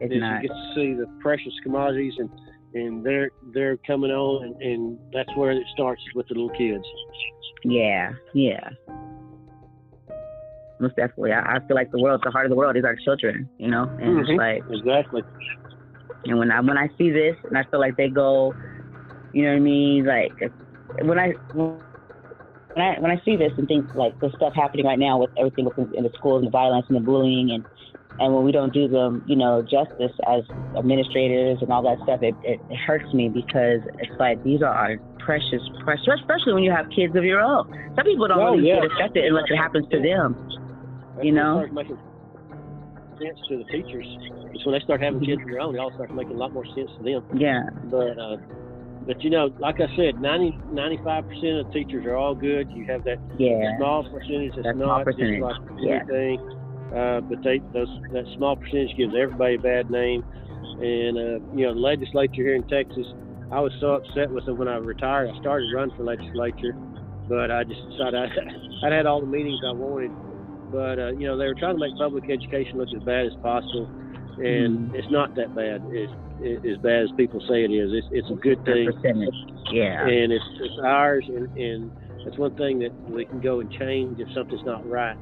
[0.00, 0.42] It's is not.
[0.42, 2.28] you get to see the precious commodities and
[2.72, 6.84] and they're they're coming on and, and that's where it starts with the little kids.
[7.64, 8.70] Yeah, yeah.
[10.80, 11.32] Most definitely.
[11.32, 13.68] I, I feel like the world, the heart of the world is our children, you
[13.70, 13.90] know?
[13.98, 14.38] And it's Mhm.
[14.38, 15.22] like, Exactly.
[16.26, 18.56] and when I when I see this and I feel like they go,
[19.32, 20.04] you know what I mean?
[20.06, 20.36] Like
[21.02, 21.84] when I when I
[23.00, 25.90] when I see this and think like the stuff happening right now with everything within
[25.94, 27.64] in the schools and the violence and the bullying and
[28.18, 30.42] and when we don't do them, you know, justice as
[30.76, 34.72] administrators and all that stuff, it, it, it hurts me because it's like these are
[34.72, 37.64] our precious, precious, especially when you have kids of your own.
[37.96, 38.80] Some people don't Oh, really yeah.
[38.80, 40.36] get affected unless it happens to them.
[41.20, 41.68] That's You know?
[41.68, 41.98] starts making
[43.20, 44.08] sense to the teachers.
[44.56, 46.52] It's when they start having kids of their own, it all starts making a lot
[46.52, 47.22] more sense to them.
[47.36, 48.36] Yeah, But uh,
[49.06, 52.70] but you know, like I said, 90 95 percent of teachers are all good.
[52.72, 56.00] You have that yeah, small percentage that's That small not percentage, just like yeah.
[56.00, 56.40] anything.
[56.90, 60.24] Uh, but they those that small percentage gives everybody a bad name.
[60.80, 63.06] And uh, you know, the legislature here in Texas,
[63.52, 65.30] I was so upset with them when I retired.
[65.30, 66.72] I started running for legislature,
[67.28, 70.10] but I just decided I, I'd had all the meetings I wanted.
[70.72, 73.32] But uh, you know, they were trying to make public education look as bad as
[73.42, 73.88] possible,
[74.38, 74.94] and Mhm.
[74.94, 75.82] it's not that bad.
[75.90, 77.92] It's, it's as bad as people say it is.
[77.92, 79.34] It's, it's a good thing percentage.
[79.72, 81.90] Yeah, and it's it's ours and and
[82.24, 85.16] that's one thing that we can go and change if something's not right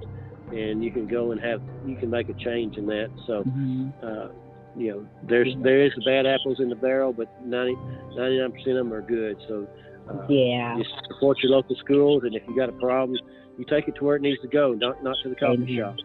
[0.52, 3.92] and you can go and have you can make a change in that so Mhm.
[4.02, 4.28] uh
[4.76, 7.76] you know there's there is the bad apples in the barrel but 90
[8.16, 9.66] 99 percent of them are good so
[10.08, 10.76] uh, yeah.
[10.78, 13.18] just support your local schools and if you got a problem
[13.58, 15.96] you take it to where it needs to go not not to the coffee shop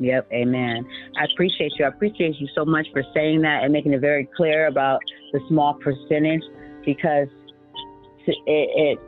[0.00, 0.84] Yep, amen.
[1.16, 1.84] I appreciate you.
[1.84, 5.00] I appreciate you so much for saying that and making it very clear about
[5.32, 6.42] the small percentage
[6.84, 7.28] because
[8.26, 8.98] it, it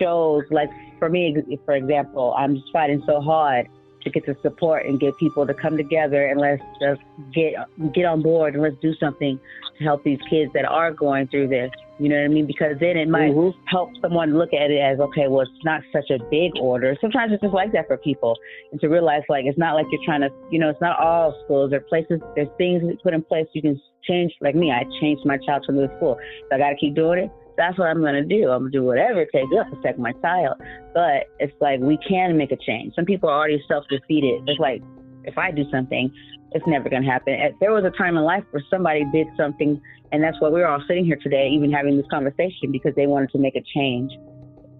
[0.00, 0.68] shows, like
[0.98, 3.68] for me, for example, I'm just fighting so hard
[4.04, 7.00] to get the support and get people to come together and let's just
[7.32, 7.54] get
[7.92, 9.38] get on board and let's do something
[9.78, 11.70] to help these kids that are going through this.
[11.98, 12.46] You know what I mean?
[12.46, 13.54] Because then it might Mhm.
[13.66, 16.96] help someone look at it as okay, well, it's not such a big order.
[17.00, 18.36] Sometimes it's just like that for people,
[18.72, 21.34] and to realize like it's not like you're trying to, you know, it's not all
[21.44, 21.70] schools.
[21.70, 24.34] There are places, there's things put in place you can change.
[24.40, 27.20] Like me, I changed my child to another school, so I got to keep doing
[27.24, 27.30] it.
[27.62, 28.50] That's what I'm gonna do.
[28.50, 30.56] I'm gonna do whatever it takes to protect my child.
[30.92, 32.92] But it's like we can make a change.
[32.96, 34.48] Some people are already self-defeated.
[34.48, 34.82] It's like
[35.22, 36.10] if I do something,
[36.50, 37.34] it's never gonna happen.
[37.34, 40.66] If there was a time in life where somebody did something and that's why we're
[40.66, 44.10] all sitting here today, even having this conversation, because they wanted to make a change,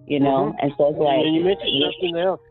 [0.05, 0.51] you know.
[0.51, 0.55] Mhm.
[0.61, 2.41] And so it's like, and you mentioned something else.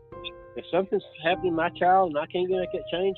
[0.55, 3.17] If something's happening to my child and I can't get that change,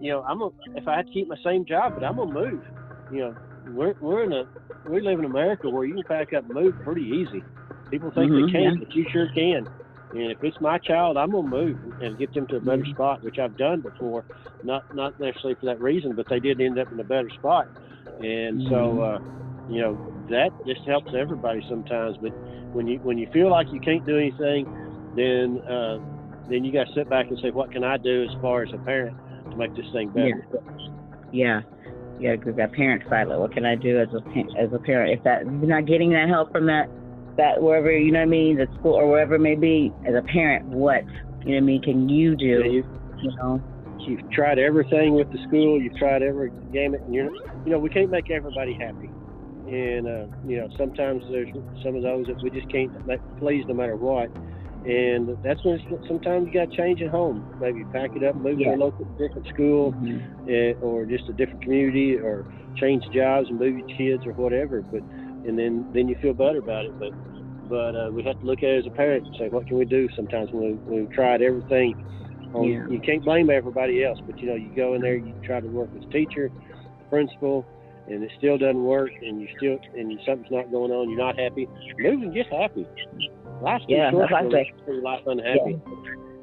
[0.00, 2.32] you know, I'm a, if I had to keep my same job, but I'm gonna
[2.32, 2.62] move.
[3.10, 3.34] You know,
[3.66, 4.44] we're we're in a
[4.84, 7.46] we live in America where you can pack up and move pretty easy.
[7.90, 9.68] People think Mhm, they can't, but you sure can.
[10.12, 12.90] And if it's my child, I'm gonna move and get them to a better Mhm.
[12.90, 14.24] spot, which I've done before.
[14.62, 17.66] Not not necessarily for that reason, but they did end up in a better spot.
[18.20, 19.02] And so, Mhm.
[19.02, 19.18] uh,
[19.66, 22.16] you know, that just helps everybody sometimes.
[22.20, 22.32] But
[22.72, 24.68] when you when you feel like you can't do anything,
[25.12, 25.98] then uh,
[26.46, 28.70] then you got to sit back and say, what can I do as far as
[28.72, 29.16] a parent
[29.52, 30.36] to make this thing better?
[30.36, 30.60] Yeah,
[31.30, 31.62] yeah,
[32.18, 35.24] because that parent side, like, what can I do as a as a parent if
[35.24, 36.88] that if you're not getting that help from that
[37.36, 40.14] that wherever you know what I mean, the school or wherever it may be, as
[40.14, 41.04] a parent, what
[41.44, 42.44] you know what I mean can you do?
[42.44, 42.84] You know, you,
[43.22, 43.62] You know,
[43.98, 45.80] you've tried everything with the school.
[45.80, 47.30] You've tried every gamut, and you're
[47.64, 49.10] you know we can't make everybody happy.
[49.68, 51.48] And uh, you know sometimes there's
[51.82, 54.30] some of those that we just can't make please no matter what.
[54.86, 57.44] And that's when sometimes you got to change at home.
[57.60, 58.70] Maybe pack it up, move Yeah.
[58.70, 60.48] to a local different school, Mhm.
[60.48, 64.82] eh, or just a different community, or change jobs and move your kids or whatever.
[64.82, 65.02] But
[65.44, 66.94] and then then you feel better about it.
[67.00, 67.12] But
[67.68, 69.76] but uh, we have to look at it as a parent and say, what can
[69.76, 70.08] we do?
[70.14, 71.96] Sometimes when we, we've tried everything,
[72.54, 72.86] on, Yeah.
[72.88, 74.20] you can't blame everybody else.
[74.24, 76.52] But you know, you go in there, you try to work with the teacher,
[77.00, 77.66] the principal,
[78.08, 81.10] and it still doesn't work, and you still and something's not going on.
[81.10, 81.68] You're not happy.
[81.98, 82.86] Move and get happy.
[83.62, 84.72] Life's too Yeah, short that's what I say.
[84.86, 85.80] your life unhappy.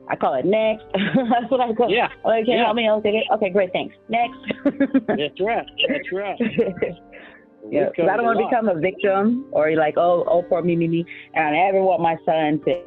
[0.10, 0.84] I call it next.
[0.94, 1.90] That's what I call.
[1.90, 2.10] Yeah.
[2.26, 2.66] Oh, can you yeah.
[2.66, 2.90] help me?
[2.90, 3.96] Okay, okay, great, thanks.
[4.10, 4.38] Next.
[5.08, 5.66] That's right.
[5.88, 6.38] That's right.
[7.70, 10.76] yeah, because I don't want to become a victim or like, oh, oh, poor me,
[10.76, 11.06] me, me.
[11.36, 12.84] And I never want my son to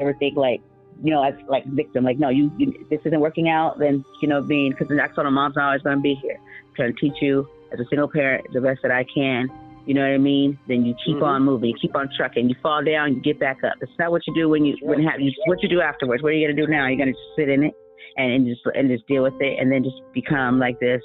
[0.00, 0.60] ever think like,
[1.02, 2.02] you know, as like victim.
[2.02, 3.78] Like, no, you, you this isn't working out.
[3.78, 6.40] Then you know, being because that's what mom's not always going to be here,
[6.74, 9.48] trying to teach you as a single parent the best that I can.
[9.86, 10.58] You know what I mean?
[10.68, 11.22] Then you keep Mhm.
[11.26, 12.48] on moving, you keep on trucking.
[12.48, 13.74] You fall down, you get back up.
[13.80, 15.32] It's not what you do when you when have you.
[15.46, 16.22] What you do afterwards?
[16.22, 16.86] What are you gonna do now?
[16.86, 17.74] You're gonna just sit in it
[18.16, 21.02] and, and just and just deal with it, and then just become like this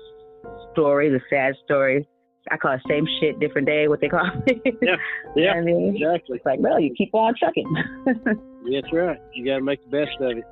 [0.73, 2.05] story, the sad story.
[2.51, 3.87] I call it same shit, different day.
[3.87, 4.61] What they call it.
[4.81, 4.97] Yeah.
[5.35, 5.53] Yeah.
[5.53, 5.95] I mean?
[5.95, 6.37] Exactly.
[6.37, 7.65] It's like, well, you keep on trucking.
[8.05, 9.17] That's right.
[9.33, 10.43] You got to make the best of it.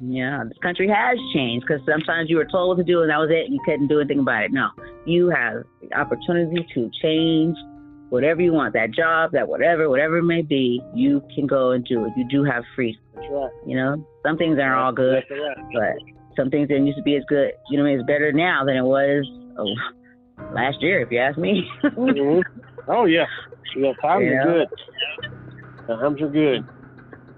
[0.00, 3.18] Yeah, this country has changed because sometimes you were told what to do and that
[3.18, 3.46] was it.
[3.46, 4.52] And you couldn't do anything about it.
[4.52, 4.68] No,
[5.06, 7.56] you have the opportunity to change
[8.10, 8.74] whatever you want.
[8.74, 12.12] That job, that whatever, whatever it may be, you can go and do it.
[12.16, 13.00] You do have freedom.
[13.14, 13.50] That's right.
[13.66, 15.56] You know, some things aren't all good, right.
[15.74, 15.94] but
[16.36, 17.52] some things didn't used to be as good.
[17.70, 19.26] You know, what it's better now than it was
[19.58, 19.74] oh,
[20.54, 21.68] last year, if you ask me.
[21.82, 22.42] Mhm.
[22.86, 23.26] Oh yeah.
[23.76, 23.92] Yeah.
[24.00, 24.44] Times Yeah.
[24.44, 24.68] are good.
[25.88, 26.64] Times are good.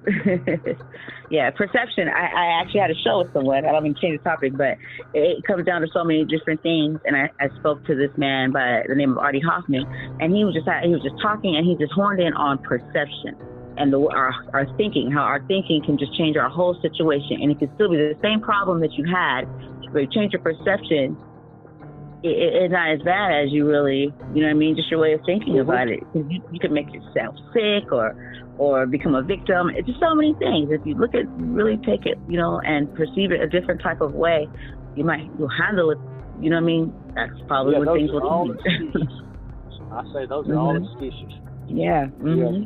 [1.31, 2.09] yeah, perception.
[2.09, 3.65] I, I actually had a show with someone.
[3.65, 4.77] I don't mean to change the topic, but
[5.15, 6.99] it, comes down to so many different things.
[7.05, 9.85] And I, I spoke to this man by the name of Artie Hoffman,
[10.21, 13.37] and he was just he was just talking, and he just horned in on perception
[13.81, 17.51] and the, our our thinking, how our thinking can just change our whole situation, and
[17.51, 19.45] it can still be the same problem that you had,
[19.93, 21.17] but you change your perception.
[22.23, 24.77] It, it, it's not as bad as you really, you know what I mean?
[24.77, 25.63] Just your way of thinking Mhm.
[25.63, 26.01] about it.
[26.13, 28.13] You, you can make yourself sick or
[28.61, 29.71] or become a victim.
[29.75, 30.69] It's just so many things.
[30.71, 34.03] If you look at really take it, you know, and perceive it a different type
[34.03, 34.47] of way,
[34.95, 35.99] you might you'll handle it.
[36.39, 36.93] You know what I mean?
[37.17, 38.47] That's probably Yeah, those things will all.
[39.93, 40.85] I say those are all Mhm.
[40.85, 41.33] excuses.
[41.69, 42.07] yeah.
[42.09, 42.65] hmm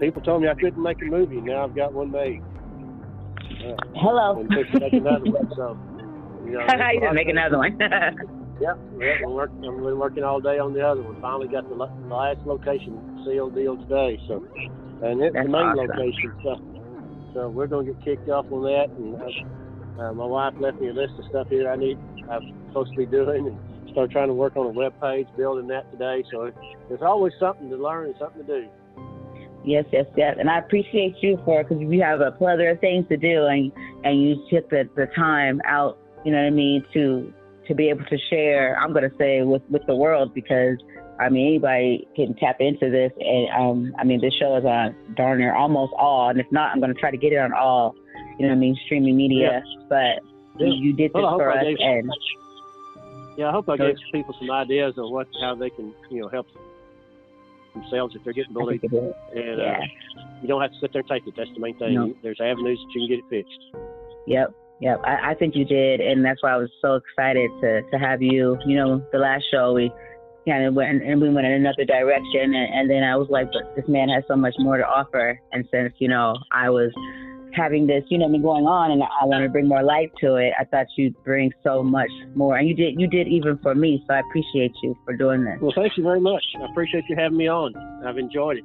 [0.00, 1.40] People told me I couldn't make a movie.
[1.42, 2.42] Now I've got one made.
[3.60, 3.76] Yeah.
[3.94, 4.40] Hello.
[4.40, 5.48] And fixing to make another one.
[5.54, 5.76] So,
[6.44, 6.60] you know,
[6.92, 7.78] you just make another one.
[8.58, 9.98] Yeah, yeah, we're working.
[9.98, 11.20] Working all day on the other one.
[11.20, 14.18] Finally got the last location sealed deal today.
[14.26, 14.42] So,
[15.02, 15.88] and it's That's the main awesome.
[15.88, 16.32] location.
[16.42, 16.60] So,
[17.34, 18.88] so we're gonna get kicked off on that.
[18.96, 21.98] And uh, uh, my wife left me a list of stuff here I need.
[22.30, 25.68] I'm supposed to be doing, and start trying to work on a web page, building
[25.68, 26.24] that today.
[26.30, 26.50] So
[26.88, 28.68] there's always something to learn and something to do.
[29.64, 30.36] Yes, yes, yes.
[30.38, 33.72] And I appreciate you for because you have a plethora of things to do, and
[34.04, 35.98] and you took the the time out.
[36.24, 37.32] You know what I mean to
[37.66, 38.78] to be able to share.
[38.78, 40.78] I'm gonna say with with the world because
[41.18, 44.94] I mean anybody can tap into this, and um I mean this show is on
[45.16, 47.94] darn near almost all, and if not, I'm gonna try to get it on all.
[48.38, 49.62] You know I mean, streaming media.
[49.88, 50.20] But
[50.58, 52.10] you, you did this Well, for us, gave and
[53.36, 56.20] Yeah, I hope I So- gave people some ideas of what how they can you
[56.22, 56.46] know help
[57.74, 58.80] themselves if they're getting bullied.
[58.80, 59.14] think it is.
[59.34, 59.78] And Yeah.
[59.80, 61.34] uh, you don't have to sit there and take it.
[61.36, 61.94] That's the main thing.
[61.94, 62.14] No.
[62.22, 63.60] There's avenues that you can get it fixed.
[64.26, 65.00] Yep, yep.
[65.04, 68.22] I, I think you did, and that's why I was so excited to to have
[68.22, 68.58] you.
[68.66, 69.90] You know, the last show we
[70.46, 73.50] kind of went and we went in another direction, and, and then I was like,
[73.52, 75.38] but this man has so much more to offer.
[75.52, 76.90] And since you know I was
[77.54, 80.36] having this, you know, me going on, and I wanted to bring more life to
[80.36, 83.00] it, I thought you'd bring so much more, and you did.
[83.00, 85.58] You did even for me, so I appreciate you for doing this.
[85.60, 86.44] Well, thank you very much.
[86.60, 87.74] I appreciate you having me on.
[88.06, 88.64] I've enjoyed it.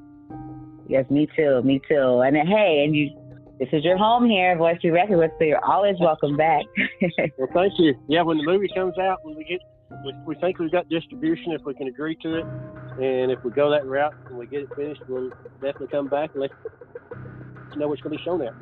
[0.87, 2.21] Yes, me too, me too.
[2.21, 3.17] And uh, hey, and you.
[3.59, 6.63] This is your home here, Voice to Be Reckoned with, so you're always welcome back.
[7.37, 7.93] Well, thank you.
[8.07, 9.61] Yeah, when the movie comes out, when we get,
[10.03, 12.45] we, we think we've got distribution if we can agree to it,
[13.01, 15.29] and if we go that route and we get it finished, we'll
[15.61, 16.51] definitely come back and let
[17.73, 18.55] you know what's going to be shown there.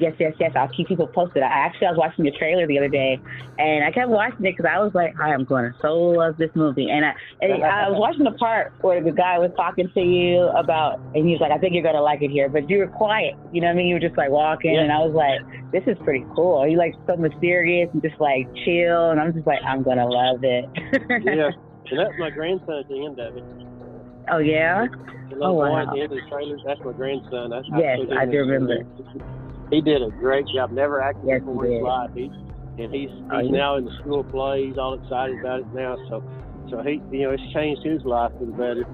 [0.00, 0.52] Yes, yes, yes.
[0.56, 1.42] I'll keep people posted.
[1.42, 3.20] I actually I was watching your trailer the other day,
[3.58, 6.36] and I kept watching it because I was like, I am going to so love
[6.38, 6.88] this movie.
[6.90, 10.48] And I, and I was watching the part where the guy was talking to you
[10.56, 12.78] about, and he was like, I think you're going to like it here, but you
[12.78, 13.34] were quiet.
[13.52, 13.86] You know what I mean?
[13.88, 14.80] You were just like walking, Yeah.
[14.82, 15.40] and I was like,
[15.72, 16.66] this is pretty cool.
[16.66, 20.40] You like so mysterious and just like chill, and I'm just like, I'm gonna love
[20.42, 20.64] it.
[21.22, 21.50] Yeah,
[21.90, 23.44] and that's my grandson at the end of it.
[24.32, 24.86] oh yeah.
[25.30, 25.78] The Oh, wow.
[25.86, 27.52] at the end of the trailer, that's my grandson.
[27.52, 28.84] I, Yes, I do remember.
[29.70, 30.70] He did a great job.
[30.72, 32.10] Never acted Yes, before in his life.
[32.14, 32.30] He,
[32.78, 34.66] and he's he's now in the school play.
[34.66, 35.96] He's all excited about it now.
[36.08, 36.22] So
[36.70, 38.84] so he you know it's changed his life for the better.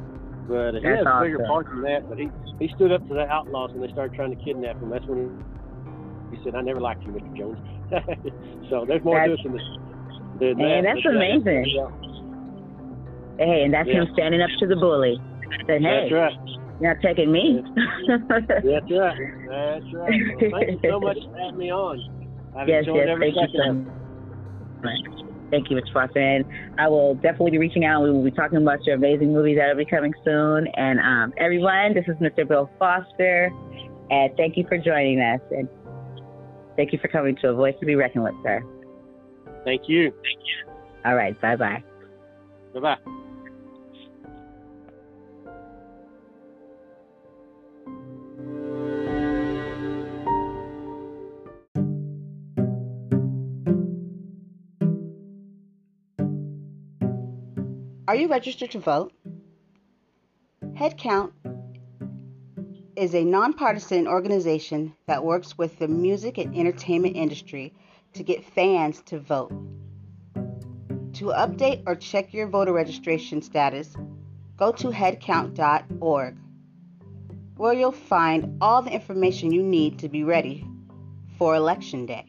[0.49, 1.47] But uh, he That's has a bigger awesome.
[1.47, 2.09] part than that.
[2.09, 4.91] But he he stood up to the outlaws when they started trying to kidnap him.
[4.91, 5.18] That's when
[6.31, 7.37] he, he said, "I never liked you, Mr.
[7.37, 7.59] Jones."
[8.70, 9.66] so there's more to That's- it than this.
[10.39, 11.64] Than Man, that, that's but, uh, amazing.
[11.72, 11.89] yeah,
[13.39, 14.03] Hey, and that's Yeah.
[14.03, 15.16] him standing up to the bully.
[15.66, 16.33] Said, hey, That's right.
[16.81, 17.62] You're not taking me.
[18.09, 18.24] That's
[18.64, 19.18] right.
[19.49, 20.12] That's right.
[20.41, 22.53] Well, thank you so much for having me on.
[22.57, 23.09] I've yes, enjoyed yes.
[23.11, 25.22] every Thank you so much.
[25.51, 25.93] Thank you, Mr.
[25.93, 26.18] Foster.
[26.18, 26.45] And
[26.79, 28.03] I will definitely be reaching out.
[28.03, 30.66] We will be talking about your amazing movies that will be coming soon.
[30.74, 32.49] And um, everyone, this is Mr.
[32.49, 33.51] Bill Foster.
[34.11, 35.41] And thank you for joining us.
[35.51, 35.68] And
[36.77, 38.62] Thank you for coming to A Voice to Be Reckoned with, sir.
[39.64, 40.11] Thank you.
[40.11, 40.72] Thank you.
[41.05, 41.41] All right.
[41.41, 41.83] Bye bye.
[42.74, 43.22] Bye bye.
[58.09, 59.12] Are you registered to vote?
[60.64, 61.32] Headcount
[62.94, 67.74] is a nonpartisan organization that works with the music and entertainment industry
[68.12, 69.50] to get fans to vote.
[71.14, 73.96] To update or check your voter registration status,
[74.57, 76.36] go to headcount.org,
[77.57, 80.64] where you'll find all the information you need to be ready
[81.38, 82.26] for Election Day.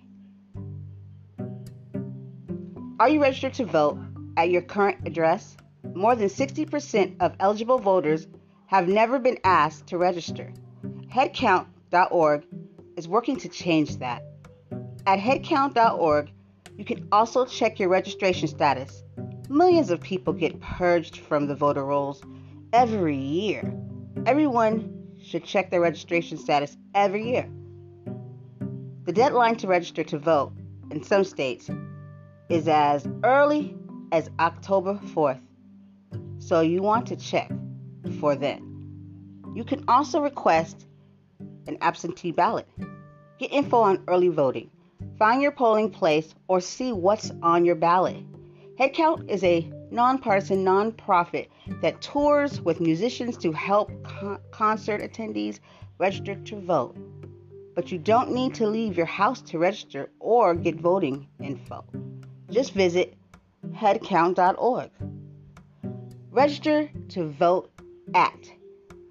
[2.99, 3.99] Are you registered to vote
[4.37, 5.55] at your current address?
[5.97, 8.27] More than 60% of eligible voters
[8.67, 10.53] have never been asked to register.
[11.11, 12.45] Headcount.org
[12.95, 14.23] is working to change that.
[15.07, 16.31] At headcount.org,
[16.77, 19.03] you can also check your registration status.
[19.49, 22.21] Millions of people get purged from the voter rolls
[22.73, 23.73] every year.
[24.25, 27.49] Everyone should check their registration status every year.
[29.05, 30.53] The deadline to register to vote
[30.91, 31.69] in some states
[32.49, 33.75] is as early
[34.11, 35.46] as October 4th.
[36.47, 37.51] So you want to check
[38.21, 38.63] for then.
[39.53, 40.87] You can also request
[41.67, 42.69] an absentee ballot.
[43.37, 44.71] Get info on early voting.
[45.19, 48.23] Find your polling place or see what's on your ballot.
[48.79, 51.49] Headcount is a nonpartisan nonprofit
[51.81, 55.59] that tours with musicians to help con- concert attendees
[55.97, 56.95] register to vote.
[57.75, 61.83] But you don't need to leave your house to register or get voting info.
[62.49, 63.15] Just visit
[63.73, 64.91] headcount.org.
[66.31, 67.71] Register to vote
[68.13, 68.51] at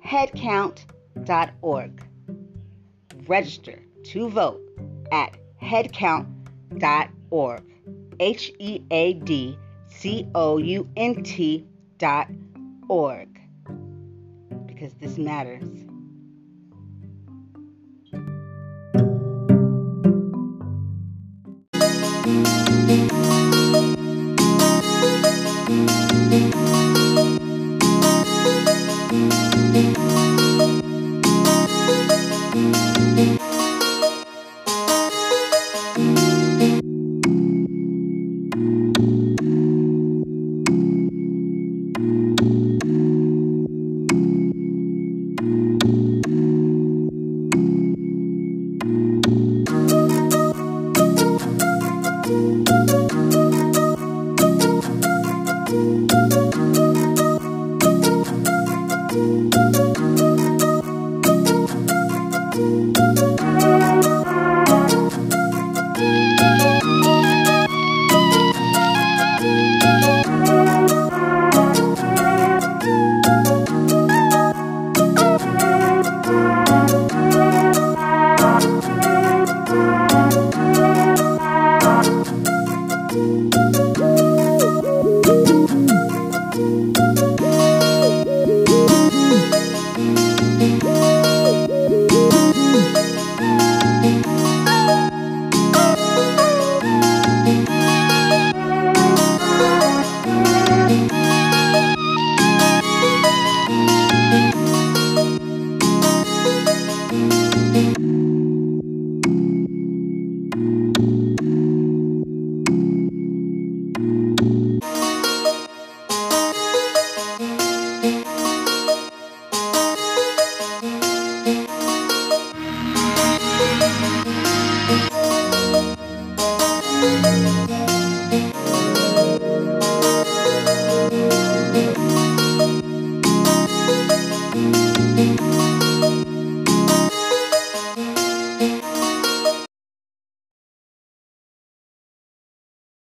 [0.04, 2.06] headcount.org.
[3.26, 4.60] Register to vote
[5.10, 7.62] at headcount.org.
[8.18, 9.58] H E A D
[9.88, 11.66] C O U N T
[11.98, 12.28] dot
[12.88, 13.40] org.
[14.66, 15.85] Because this matters.